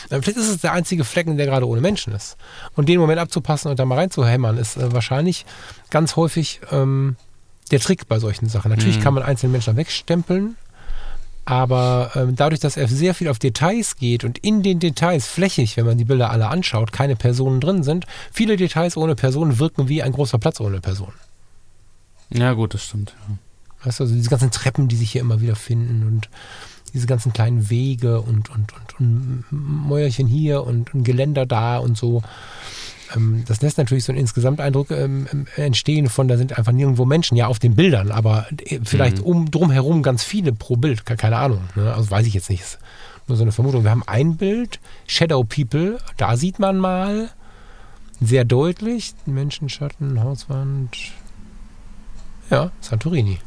Äh, 0.10 0.22
vielleicht 0.22 0.38
ist 0.38 0.50
es 0.50 0.62
der 0.62 0.74
einzige 0.74 1.04
Flecken, 1.04 1.38
der 1.38 1.46
gerade 1.46 1.68
ohne 1.68 1.82
Menschen 1.82 2.14
ist. 2.14 2.38
Und 2.76 2.90
den 2.90 3.00
Moment 3.00 3.20
abzupassen 3.20 3.70
und 3.70 3.80
da 3.80 3.86
mal 3.86 3.96
reinzuhämmern, 3.96 4.58
ist 4.58 4.78
äh, 4.78 4.92
wahrscheinlich 4.94 5.46
ganz 5.90 6.16
häufig 6.16 6.62
ähm, 6.72 7.16
der 7.72 7.80
Trick 7.80 8.08
bei 8.08 8.20
solchen 8.20 8.48
Sachen. 8.48 8.70
Natürlich 8.70 9.00
mhm. 9.00 9.04
kann 9.04 9.14
man 9.14 9.24
einzelne 9.24 9.52
Menschen 9.52 9.76
wegstempeln, 9.76 10.56
aber 11.46 12.12
ähm, 12.16 12.36
dadurch, 12.36 12.60
dass 12.60 12.76
er 12.76 12.88
sehr 12.88 13.14
viel 13.14 13.30
auf 13.30 13.40
Details 13.40 13.98
geht 13.98 14.24
und 14.24 14.40
in 14.40 14.64
den 14.64 14.80
Details 14.80 15.28
flächig, 15.28 15.78
wenn 15.78 15.86
man 15.86 15.98
die 15.98 16.06
Bilder 16.06 16.32
alle 16.32 16.48
anschaut, 16.48 16.92
keine 16.92 17.16
Personen 17.16 17.62
drin 17.62 17.84
sind, 17.84 18.06
viele 18.32 18.58
Details 18.58 18.98
ohne 18.98 19.16
Personen 19.16 19.60
wirken 19.60 19.88
wie 19.88 20.02
ein 20.02 20.12
großer 20.12 20.40
Platz 20.40 20.60
ohne 20.60 20.82
Personen. 20.82 21.14
Ja, 22.32 22.54
gut, 22.54 22.74
das 22.74 22.84
stimmt. 22.84 23.14
Ja. 23.30 23.38
Weißt 23.86 24.00
du, 24.00 24.04
also 24.06 24.16
diese 24.16 24.30
ganzen 24.30 24.50
Treppen, 24.50 24.88
die 24.88 24.96
sich 24.96 25.12
hier 25.12 25.22
immer 25.22 25.42
wieder 25.42 25.56
finden 25.56 26.08
und 26.08 26.30
diese 26.94 27.06
ganzen 27.06 27.34
kleinen 27.34 27.70
Wege 27.70 28.22
und, 28.22 28.50
und, 28.50 28.74
und, 28.74 29.00
und 29.00 29.44
Mäuerchen 29.52 30.28
hier 30.28 30.64
und 30.64 30.94
ein 30.96 31.04
Geländer 31.04 31.46
da 31.46 31.78
und 31.78 31.98
so. 31.98 32.24
Ähm, 33.16 33.44
das 33.48 33.62
lässt 33.62 33.78
natürlich 33.78 34.04
so 34.04 34.12
einen 34.12 34.20
Insgesamteindruck 34.20 34.92
ähm, 34.92 35.28
ähm, 35.32 35.48
entstehen 35.56 36.10
von, 36.10 36.28
da 36.28 36.38
sind 36.38 36.58
einfach 36.58 36.72
nirgendwo 36.72 37.06
Menschen, 37.06 37.36
ja 37.36 37.48
auf 37.48 37.60
den 37.60 37.76
Bildern, 37.76 38.12
aber 38.12 38.48
äh, 38.66 38.80
vielleicht 38.84 39.20
mhm. 39.20 39.24
um 39.24 39.52
drumherum 39.52 40.04
ganz 40.04 40.24
viele 40.24 40.54
pro 40.54 40.76
Bild, 40.76 41.06
keine 41.06 41.38
Ahnung, 41.38 41.62
ne? 41.76 41.94
also 41.94 42.10
weiß 42.12 42.26
ich 42.28 42.34
jetzt 42.34 42.50
nicht, 42.50 42.62
ist 42.62 42.80
nur 43.28 43.38
so 43.38 43.44
eine 43.44 43.52
Vermutung. 43.52 43.84
Wir 43.84 43.92
haben 43.92 44.04
ein 44.06 44.38
Bild, 44.38 44.80
Shadow 45.08 45.44
People, 45.44 45.98
da 46.18 46.38
sieht 46.38 46.60
man 46.60 46.78
mal 46.78 47.30
sehr 48.22 48.46
deutlich, 48.46 49.14
Menschenschatten, 49.26 50.22
Hauswand, 50.24 50.96
ja, 52.50 52.72
Santorini. 52.80 53.40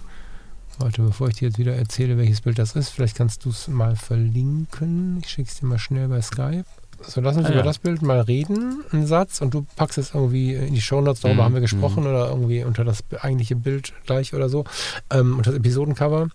Warte, 0.78 1.02
bevor 1.02 1.28
ich 1.28 1.36
dir 1.36 1.48
jetzt 1.48 1.58
wieder 1.58 1.74
erzähle, 1.74 2.18
welches 2.18 2.40
Bild 2.40 2.58
das 2.58 2.76
ist, 2.76 2.90
vielleicht 2.90 3.16
kannst 3.16 3.44
du 3.44 3.50
es 3.50 3.66
mal 3.66 3.96
verlinken. 3.96 5.18
Ich 5.20 5.30
schicke 5.30 5.48
es 5.48 5.58
dir 5.58 5.66
mal 5.66 5.78
schnell 5.78 6.06
bei 6.08 6.22
Skype. 6.22 6.66
So, 7.00 7.20
lass 7.20 7.36
uns 7.36 7.46
ah, 7.46 7.50
über 7.50 7.58
ja. 7.58 7.64
das 7.64 7.78
Bild 7.78 8.02
mal 8.02 8.20
reden, 8.20 8.82
einen 8.92 9.06
Satz, 9.06 9.40
und 9.40 9.54
du 9.54 9.66
packst 9.76 9.98
es 9.98 10.14
irgendwie 10.14 10.54
in 10.54 10.74
die 10.74 10.80
Shownotes, 10.80 11.20
darüber 11.20 11.42
mhm. 11.42 11.44
haben 11.46 11.54
wir 11.54 11.60
gesprochen, 11.60 12.02
mhm. 12.02 12.10
oder 12.10 12.28
irgendwie 12.28 12.64
unter 12.64 12.84
das 12.84 13.04
eigentliche 13.20 13.56
Bild 13.56 13.92
gleich 14.06 14.34
oder 14.34 14.48
so, 14.48 14.64
ähm, 15.10 15.36
unter 15.36 15.50
das 15.50 15.58
Episodencover. 15.58 16.28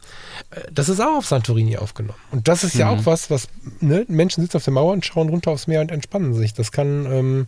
Äh, 0.52 0.62
das 0.71 0.89
ist 0.89 1.02
auch 1.02 1.17
auf 1.17 1.26
Santorini 1.26 1.78
aufgenommen. 1.78 2.17
Und 2.32 2.47
das 2.47 2.63
ist 2.63 2.76
mhm. 2.76 2.80
ja 2.80 2.89
auch 2.89 3.06
was, 3.06 3.30
was, 3.30 3.47
ne, 3.82 4.06
Menschen 4.08 4.41
sitzen 4.41 4.58
auf 4.58 4.63
der 4.63 4.73
Mauer 4.73 4.93
und 4.93 5.06
schauen 5.06 5.30
runter 5.30 5.52
aufs 5.52 5.67
Meer 5.67 5.82
und 5.82 5.91
entspannen 5.91 6.34
sich. 6.34 6.54
Das 6.54 6.71
kann, 6.71 7.06
ähm, 7.12 7.47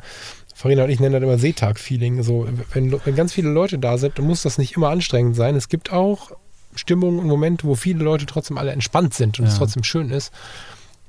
Farina 0.53 0.83
und 0.83 0.89
ich 0.89 0.99
nennen 0.99 1.13
das 1.13 1.23
immer 1.23 1.37
Seetag-Feeling. 1.37 2.23
So, 2.23 2.47
wenn, 2.73 2.93
wenn 3.05 3.15
ganz 3.15 3.33
viele 3.33 3.49
Leute 3.49 3.79
da 3.79 3.97
sind, 3.97 4.17
dann 4.17 4.25
muss 4.25 4.41
das 4.41 4.57
nicht 4.57 4.75
immer 4.75 4.89
anstrengend 4.89 5.35
sein. 5.35 5.55
Es 5.55 5.69
gibt 5.69 5.91
auch 5.91 6.31
Stimmungen 6.75 7.19
und 7.19 7.27
Momente, 7.27 7.65
wo 7.67 7.75
viele 7.75 8.03
Leute 8.03 8.25
trotzdem 8.25 8.57
alle 8.57 8.71
entspannt 8.71 9.13
sind 9.13 9.39
und 9.39 9.45
ja. 9.45 9.51
es 9.51 9.57
trotzdem 9.57 9.83
schön 9.83 10.09
ist. 10.09 10.31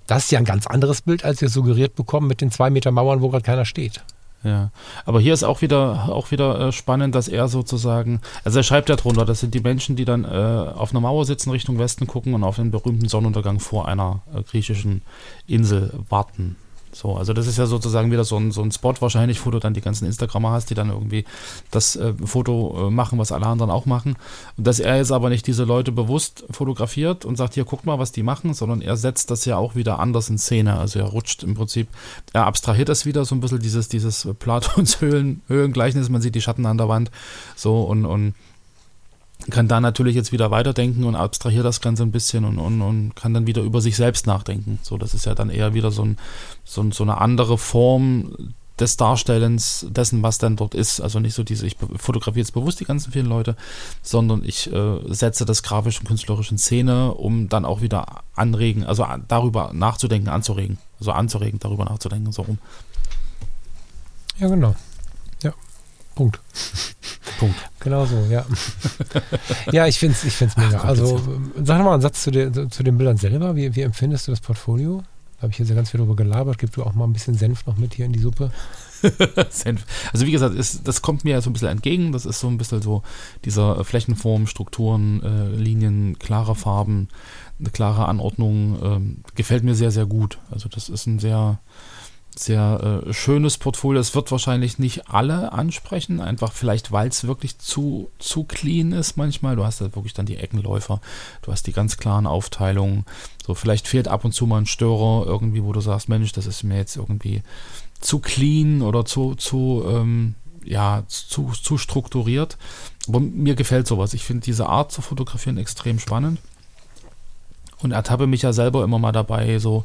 Das 0.07 0.25
ist 0.25 0.31
ja 0.31 0.39
ein 0.39 0.45
ganz 0.45 0.67
anderes 0.67 1.03
Bild, 1.03 1.25
als 1.25 1.41
wir 1.41 1.49
suggeriert 1.49 1.95
bekommen 1.95 2.29
mit 2.29 2.41
den 2.41 2.51
zwei 2.51 2.71
Meter 2.71 2.91
Mauern, 2.91 3.23
wo 3.23 3.29
gerade 3.29 3.45
keiner 3.45 3.65
steht. 3.65 4.03
Ja, 4.45 4.71
aber 5.05 5.21
hier 5.21 5.35
ist 5.35 5.43
auch 5.43 5.61
wieder, 5.61 6.09
auch 6.09 6.31
wieder 6.31 6.69
äh, 6.69 6.73
spannend, 6.73 7.15
dass 7.17 7.27
er 7.27 7.49
sozusagen, 7.49 8.21
also 8.45 8.61
er 8.61 8.63
schreibt 8.63 8.89
ja 8.89 8.95
drunter, 8.95 9.25
das 9.25 9.41
sind 9.41 9.55
die 9.55 9.61
Menschen, 9.61 9.97
die 9.97 10.05
dann 10.05 10.25
äh, 10.25 10.29
auf 10.29 10.91
einer 10.91 11.01
Mauer 11.01 11.25
sitzen, 11.25 11.51
Richtung 11.51 11.79
Westen 11.79 12.07
gucken 12.07 12.33
und 12.35 12.45
auf 12.45 12.57
den 12.57 12.71
berühmten 12.71 13.09
Sonnenuntergang 13.09 13.59
vor 13.59 13.89
einer 13.89 14.23
äh, 14.33 14.43
griechischen 14.43 15.03
Insel 15.49 15.93
warten. 16.09 16.57
So, 16.97 17.15
also 17.15 17.35
das 17.35 17.47
ist 17.47 17.59
ja 17.59 17.67
sozusagen 17.67 18.11
wieder 18.11 18.25
so 18.25 18.39
ein, 18.39 18.53
so 18.53 18.63
ein 18.63 18.73
Spot 18.73 18.95
wahrscheinlich, 19.01 19.45
wo 19.45 19.51
du 19.51 19.59
dann 19.59 19.75
die 19.75 19.83
ganzen 19.83 20.07
Instagrammer 20.07 20.53
hast, 20.53 20.71
die 20.71 20.75
dann 20.75 20.89
irgendwie 20.89 21.27
das 21.71 21.95
äh, 21.97 22.15
Foto 22.25 22.89
äh, 22.89 22.91
machen, 22.91 23.19
was 23.19 23.33
alle 23.33 23.45
anderen 23.45 23.71
auch 23.71 23.85
machen. 23.85 24.17
Und 24.57 24.67
dass 24.67 24.81
er 24.81 24.97
jetzt 24.97 25.13
aber 25.13 25.29
nicht 25.29 25.47
diese 25.47 25.65
Leute 25.65 25.93
bewusst 25.93 26.45
fotografiert 26.51 27.27
und 27.27 27.37
sagt, 27.37 27.53
hier 27.53 27.67
guck 27.67 27.85
mal, 27.85 27.99
was 27.99 28.13
die 28.13 28.23
machen, 28.23 28.55
sondern 28.55 28.81
er 28.81 28.97
setzt 28.97 29.31
das 29.31 29.45
ja 29.45 29.59
auch 29.59 29.75
wieder 29.75 29.99
anders 29.99 30.31
in 30.31 30.39
Szene. 30.39 30.79
Also 30.79 30.99
er 30.99 31.05
rutscht 31.05 31.43
im 31.43 31.55
Prinzip, 31.55 31.89
er 32.33 32.47
abstrahiert 32.47 32.89
das 32.89 33.05
wieder 33.05 33.27
so 33.27 33.35
ein 33.35 33.41
bisschen, 33.41 33.59
dieses, 33.59 33.89
dieses 33.89 34.27
Platons 34.39 35.03
Höhlen, 35.03 35.43
Höhlengleichnis, 35.49 36.09
man 36.09 36.23
sieht 36.23 36.35
die 36.35 36.41
Schatten 36.41 36.65
an 36.65 36.79
der 36.79 36.89
Wand, 36.89 37.11
so 37.57 37.83
und, 37.83 38.07
und 38.07 38.33
kann 39.51 39.69
da 39.69 39.81
natürlich 39.81 40.17
jetzt 40.17 40.33
wieder 40.33 40.51
weiterdenken 40.51 41.05
und 41.05 41.15
abstrahiert 41.15 41.65
das 41.65 41.81
Ganze 41.81 42.03
ein 42.03 42.13
bisschen 42.13 42.45
und, 42.45 42.59
und, 42.59 42.81
und 42.83 43.15
kann 43.15 43.35
dann 43.35 43.47
wieder 43.47 43.63
über 43.63 43.81
sich 43.81 43.97
selbst 43.97 44.27
nachdenken. 44.27 44.79
So, 44.83 44.97
das 44.99 45.15
ist 45.15 45.27
ja 45.27 45.35
dann 45.35 45.51
eher 45.51 45.75
wieder 45.75 45.91
so, 45.91 46.05
ein, 46.05 46.19
so, 46.65 46.91
so 46.91 47.05
eine 47.05 47.19
andere 47.19 47.59
Form 47.59 48.55
des 48.79 48.97
Darstellens 48.97 49.87
dessen, 49.89 50.23
was 50.23 50.39
dann 50.39 50.57
dort 50.57 50.75
ist. 50.75 51.01
Also 51.01 51.21
nicht 51.21 51.35
so 51.35 51.43
diese, 51.43 51.67
ich 51.67 51.77
fotografiere 51.97 52.43
jetzt 52.43 52.53
bewusst 52.53 52.81
die 52.81 52.85
ganzen 52.85 53.13
vielen 53.13 53.27
Leute, 53.27 53.57
sondern 54.03 54.45
ich 54.45 54.73
äh, 54.73 54.99
setze 55.07 55.45
das 55.45 55.63
grafisch 55.63 56.01
und 56.01 56.07
künstlerisch 56.07 56.51
in 56.51 56.59
Szene, 56.59 57.15
um 57.15 57.49
dann 57.49 57.65
auch 57.65 57.81
wieder 57.81 58.23
anregen, 58.35 58.85
also 58.85 59.07
darüber 59.29 59.73
nachzudenken, 59.73 60.29
anzuregen. 60.29 60.79
Also 60.99 61.13
anzuregen, 61.13 61.59
darüber 61.59 61.85
nachzudenken, 61.85 62.33
so 62.33 62.43
rum. 62.43 62.59
Ja, 64.39 64.49
genau. 64.49 64.75
Ja. 65.43 65.53
Punkt. 66.17 66.41
Punkt. 67.39 67.57
Genau 67.81 68.07
so, 68.07 68.17
ja. 68.31 68.45
ja, 69.71 69.87
ich 69.87 69.99
finde 69.99 70.17
es 70.17 70.25
ich 70.25 70.35
find's 70.35 70.57
mega. 70.57 70.79
Ach, 70.79 70.85
also, 70.87 71.21
sag 71.63 71.85
mal 71.85 71.93
einen 71.93 72.03
Satz 72.03 72.23
zu, 72.23 72.31
der, 72.31 72.71
zu 72.71 72.83
den 72.83 72.97
Bildern 72.97 73.19
selber. 73.19 73.55
Wie, 73.55 73.77
wie 73.77 73.83
empfindest 73.83 74.27
du 74.27 74.33
das 74.33 74.41
Portfolio? 74.41 75.05
Da 75.37 75.43
habe 75.43 75.53
ich 75.53 75.59
jetzt 75.59 75.69
ja 75.69 75.75
ganz 75.75 75.91
viel 75.91 76.01
drüber 76.01 76.17
gelabert. 76.17 76.57
Gib 76.59 76.73
du 76.73 76.83
auch 76.83 76.95
mal 76.95 77.05
ein 77.05 77.13
bisschen 77.13 77.35
Senf 77.35 77.67
noch 77.67 77.77
mit 77.77 77.95
hier 77.95 78.07
in 78.07 78.13
die 78.13 78.19
Suppe. 78.19 78.51
Senf. 79.51 79.85
Also 80.13 80.27
wie 80.27 80.33
gesagt, 80.33 80.55
ist, 80.55 80.89
das 80.89 81.03
kommt 81.03 81.25
mir 81.25 81.33
ja 81.33 81.41
so 81.43 81.51
ein 81.51 81.53
bisschen 81.53 81.69
entgegen. 81.69 82.13
Das 82.13 82.25
ist 82.25 82.41
so 82.41 82.49
ein 82.49 82.57
bisschen 82.57 82.81
so 82.81 83.03
dieser 83.45 83.85
Flächenform, 83.85 84.47
Strukturen, 84.47 85.23
äh, 85.23 85.55
Linien, 85.55 86.19
klare 86.19 86.55
Farben, 86.55 87.09
eine 87.61 87.69
klare 87.69 88.07
Anordnung. 88.07 88.79
Ähm, 88.83 89.17
gefällt 89.35 89.63
mir 89.63 89.75
sehr, 89.75 89.91
sehr 89.91 90.07
gut. 90.07 90.39
Also 90.51 90.71
das 90.71 90.89
ist 90.89 91.07
ein 91.07 91.19
sehr, 91.19 91.59
sehr 92.39 93.03
äh, 93.07 93.13
schönes 93.13 93.59
Portfolio. 93.59 94.01
Es 94.01 94.15
wird 94.15 94.31
wahrscheinlich 94.31 94.79
nicht 94.79 95.09
alle 95.09 95.53
ansprechen, 95.53 96.21
einfach 96.21 96.53
vielleicht, 96.53 96.93
weil 96.93 97.09
es 97.09 97.27
wirklich 97.27 97.59
zu, 97.59 98.11
zu 98.19 98.45
clean 98.45 98.93
ist 98.93 99.17
manchmal. 99.17 99.57
Du 99.57 99.65
hast 99.65 99.81
da 99.81 99.95
wirklich 99.95 100.15
dann 100.15 100.27
die 100.27 100.37
Eckenläufer, 100.37 101.01
du 101.43 101.53
hast 101.53 101.67
die 101.67 101.73
ganz 101.73 101.97
klaren 101.97 102.27
Aufteilungen. 102.27 103.05
So, 103.47 103.55
vielleicht 103.55 103.89
fehlt 103.89 104.09
ab 104.09 104.25
und 104.25 104.33
zu 104.33 104.47
mal 104.47 104.59
ein 104.59 104.67
Störer 104.67 105.27
irgendwie, 105.27 105.63
wo 105.63 105.73
du 105.73 105.81
sagst, 105.81 106.09
Mensch, 106.09 106.33
das 106.33 106.47
ist 106.47 106.63
mir 106.63 106.77
jetzt 106.77 106.97
irgendwie 106.97 107.43
zu 108.01 108.19
clean 108.19 108.83
oder 108.83 109.05
zu, 109.05 109.35
zu, 109.35 109.85
ähm, 109.89 110.35
ja, 110.65 111.05
zu, 111.09 111.53
zu 111.53 111.79
strukturiert. 111.79 112.59
Aber 113.09 113.21
mir 113.21 113.55
gefällt 113.55 113.87
sowas. 113.87 114.15
Ich 114.15 114.25
finde 114.25 114.45
diese 114.45 114.67
Art 114.67 114.93
zu 114.93 115.01
fotografieren 115.01 115.59
extrem 115.59 115.99
spannend 115.99 116.39
und 117.83 117.93
ertappe 117.93 118.27
mich 118.27 118.43
ja 118.43 118.53
selber 118.53 118.85
immer 118.85 118.99
mal 118.99 119.13
dabei, 119.13 119.59
so 119.59 119.85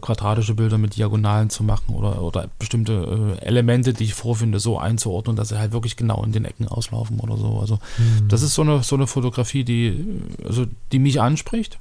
quadratische 0.00 0.54
Bilder 0.54 0.78
mit 0.78 0.96
Diagonalen 0.96 1.48
zu 1.48 1.62
machen 1.62 1.94
oder, 1.94 2.22
oder 2.22 2.48
bestimmte 2.58 3.36
äh, 3.40 3.44
Elemente, 3.44 3.92
die 3.92 4.04
ich 4.04 4.14
vorfinde, 4.14 4.58
so 4.58 4.78
einzuordnen, 4.78 5.36
dass 5.36 5.50
sie 5.50 5.58
halt 5.58 5.72
wirklich 5.72 5.96
genau 5.96 6.24
in 6.24 6.32
den 6.32 6.44
Ecken 6.44 6.66
auslaufen 6.66 7.20
oder 7.20 7.36
so. 7.36 7.58
Also 7.60 7.78
mhm. 7.98 8.28
das 8.28 8.42
ist 8.42 8.54
so 8.54 8.62
eine, 8.62 8.82
so 8.82 8.96
eine 8.96 9.06
Fotografie, 9.06 9.64
die, 9.64 10.04
also 10.44 10.66
die 10.92 10.98
mich 10.98 11.20
anspricht. 11.20 11.78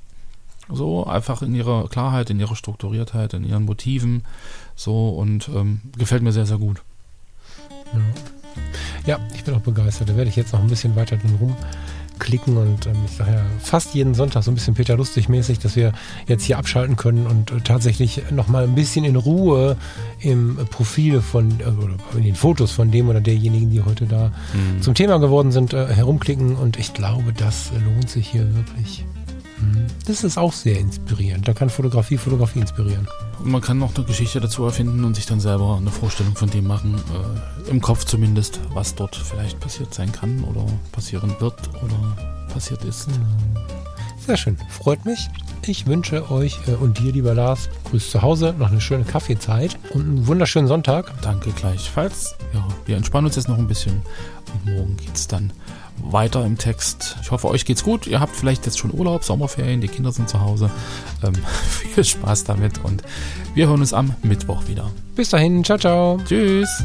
So, 0.72 1.08
einfach 1.08 1.42
in 1.42 1.56
ihrer 1.56 1.88
Klarheit, 1.88 2.30
in 2.30 2.40
ihrer 2.40 2.56
Strukturiertheit, 2.56 3.34
in 3.34 3.44
ihren 3.44 3.66
Motiven. 3.66 4.24
So 4.76 5.10
und 5.10 5.50
ähm, 5.50 5.82
gefällt 5.98 6.22
mir 6.22 6.32
sehr, 6.32 6.46
sehr 6.46 6.60
gut. 6.60 6.84
Ja. 7.92 9.18
ja, 9.18 9.20
ich 9.34 9.44
bin 9.44 9.56
auch 9.56 9.62
begeistert. 9.62 10.10
Da 10.10 10.16
werde 10.16 10.30
ich 10.30 10.36
jetzt 10.36 10.54
noch 10.54 10.60
ein 10.60 10.68
bisschen 10.68 10.96
weiter 10.96 11.18
drin 11.18 11.38
rum 11.40 11.56
klicken 12.20 12.58
und 12.58 12.86
ähm, 12.86 12.96
ich 13.06 13.12
sage 13.18 13.32
ja 13.32 13.42
fast 13.60 13.94
jeden 13.94 14.14
Sonntag 14.14 14.44
so 14.44 14.52
ein 14.52 14.56
bisschen 14.56 14.74
Peter 14.74 14.96
Lustig 14.96 15.30
mäßig, 15.30 15.60
dass 15.60 15.76
wir 15.76 15.94
jetzt 16.28 16.44
hier 16.44 16.58
abschalten 16.58 16.96
können 16.96 17.26
und 17.26 17.52
äh, 17.52 17.62
tatsächlich 17.62 18.22
nochmal 18.32 18.66
ein 18.66 18.76
bisschen 18.76 19.06
in 19.06 19.16
Ruhe 19.16 19.78
im 20.20 20.58
Profil 20.70 21.22
von 21.22 21.60
äh, 21.60 21.64
oder 21.64 21.96
in 22.16 22.24
den 22.24 22.36
Fotos 22.36 22.72
von 22.72 22.92
dem 22.92 23.10
oder 23.10 23.22
derjenigen, 23.22 23.72
die 23.72 23.82
heute 23.82 24.06
da 24.06 24.32
mhm. 24.54 24.82
zum 24.82 24.94
Thema 24.94 25.20
geworden 25.20 25.52
sind, 25.52 25.74
äh, 25.74 25.88
herumklicken 25.88 26.56
und 26.56 26.78
ich 26.78 26.94
glaube, 26.94 27.34
das 27.34 27.72
lohnt 27.84 28.10
sich 28.10 28.28
hier 28.28 28.54
wirklich. 28.56 29.06
Das 30.06 30.24
ist 30.24 30.38
auch 30.38 30.54
sehr 30.54 30.80
inspirierend. 30.80 31.48
Da 31.48 31.54
kann 31.54 31.70
Fotografie 31.70 32.18
Fotografie 32.18 32.60
inspirieren. 32.60 33.08
Und 33.40 33.52
man 33.52 33.62
kann 33.62 33.78
noch 33.78 33.96
eine 33.96 34.06
Geschichte 34.06 34.40
dazu 34.40 34.64
erfinden 34.66 35.04
und 35.06 35.16
sich 35.16 35.26
dann 35.26 35.40
selber 35.40 35.78
eine 35.78 35.92
Vorstellung 35.92 36.36
von 36.36 36.50
dem 36.50 36.68
machen, 36.68 36.96
äh, 36.96 37.70
im 37.70 37.82
Kopf 37.82 38.06
zumindest, 38.06 38.60
was 38.74 38.96
dort 38.96 39.16
vielleicht 39.16 39.60
passiert 39.60 39.94
sein 39.94 40.12
kann 40.12 40.44
oder 40.44 40.66
passieren 40.92 41.34
wird 41.40 41.56
oder 41.84 42.18
passiert 42.52 42.84
ist. 42.84 43.08
Sehr 44.26 44.38
schön, 44.38 44.58
freut 44.70 45.06
mich. 45.06 45.30
Ich 45.66 45.86
wünsche 45.86 46.32
euch 46.32 46.60
äh, 46.68 46.72
und 46.72 47.00
dir, 47.00 47.12
lieber 47.12 47.34
Lars, 47.34 47.70
Grüß 47.86 48.12
zu 48.12 48.22
Hause, 48.22 48.56
noch 48.58 48.72
eine 48.72 48.82
schöne 48.82 49.04
Kaffeezeit 49.04 49.78
und 49.92 50.02
einen 50.02 50.28
wunderschönen 50.28 50.68
Sonntag. 50.68 51.14
Danke 51.22 51.52
gleichfalls. 51.52 52.36
Ja, 52.54 52.68
wir 52.86 52.98
entspannen 52.98 53.28
uns 53.28 53.36
jetzt 53.36 53.48
noch 53.48 53.58
ein 53.58 53.68
bisschen 53.68 54.02
und 54.54 54.74
morgen 54.74 54.98
geht 54.98 55.16
es 55.16 55.28
dann 55.28 55.52
weiter 56.04 56.46
im 56.46 56.58
Text. 56.58 57.18
Ich 57.22 57.32
hoffe, 57.32 57.48
euch 57.48 57.66
geht's 57.66 57.84
gut. 57.84 58.08
Ihr 58.08 58.20
habt 58.20 58.36
vielleicht 58.36 58.66
jetzt 58.66 58.78
schon 58.78 58.94
Urlaub, 58.94 59.24
Sommerferien, 59.24 59.82
die 59.82 59.88
Kinder 59.88 60.12
sind 60.12 60.30
zu 60.30 60.42
Hause. 60.42 60.70
Ähm, 61.24 61.34
viel 61.94 62.04
Spaß 62.04 62.44
damit 62.44 62.84
und 62.84 63.04
wir 63.54 63.68
hören 63.68 63.82
uns 63.82 63.94
am 63.94 64.16
Mittwoch 64.24 64.68
wieder. 64.68 64.90
Bis 65.16 65.30
dahin, 65.30 65.64
ciao, 65.64 65.78
ciao. 65.78 66.20
Tschüss. 66.26 66.84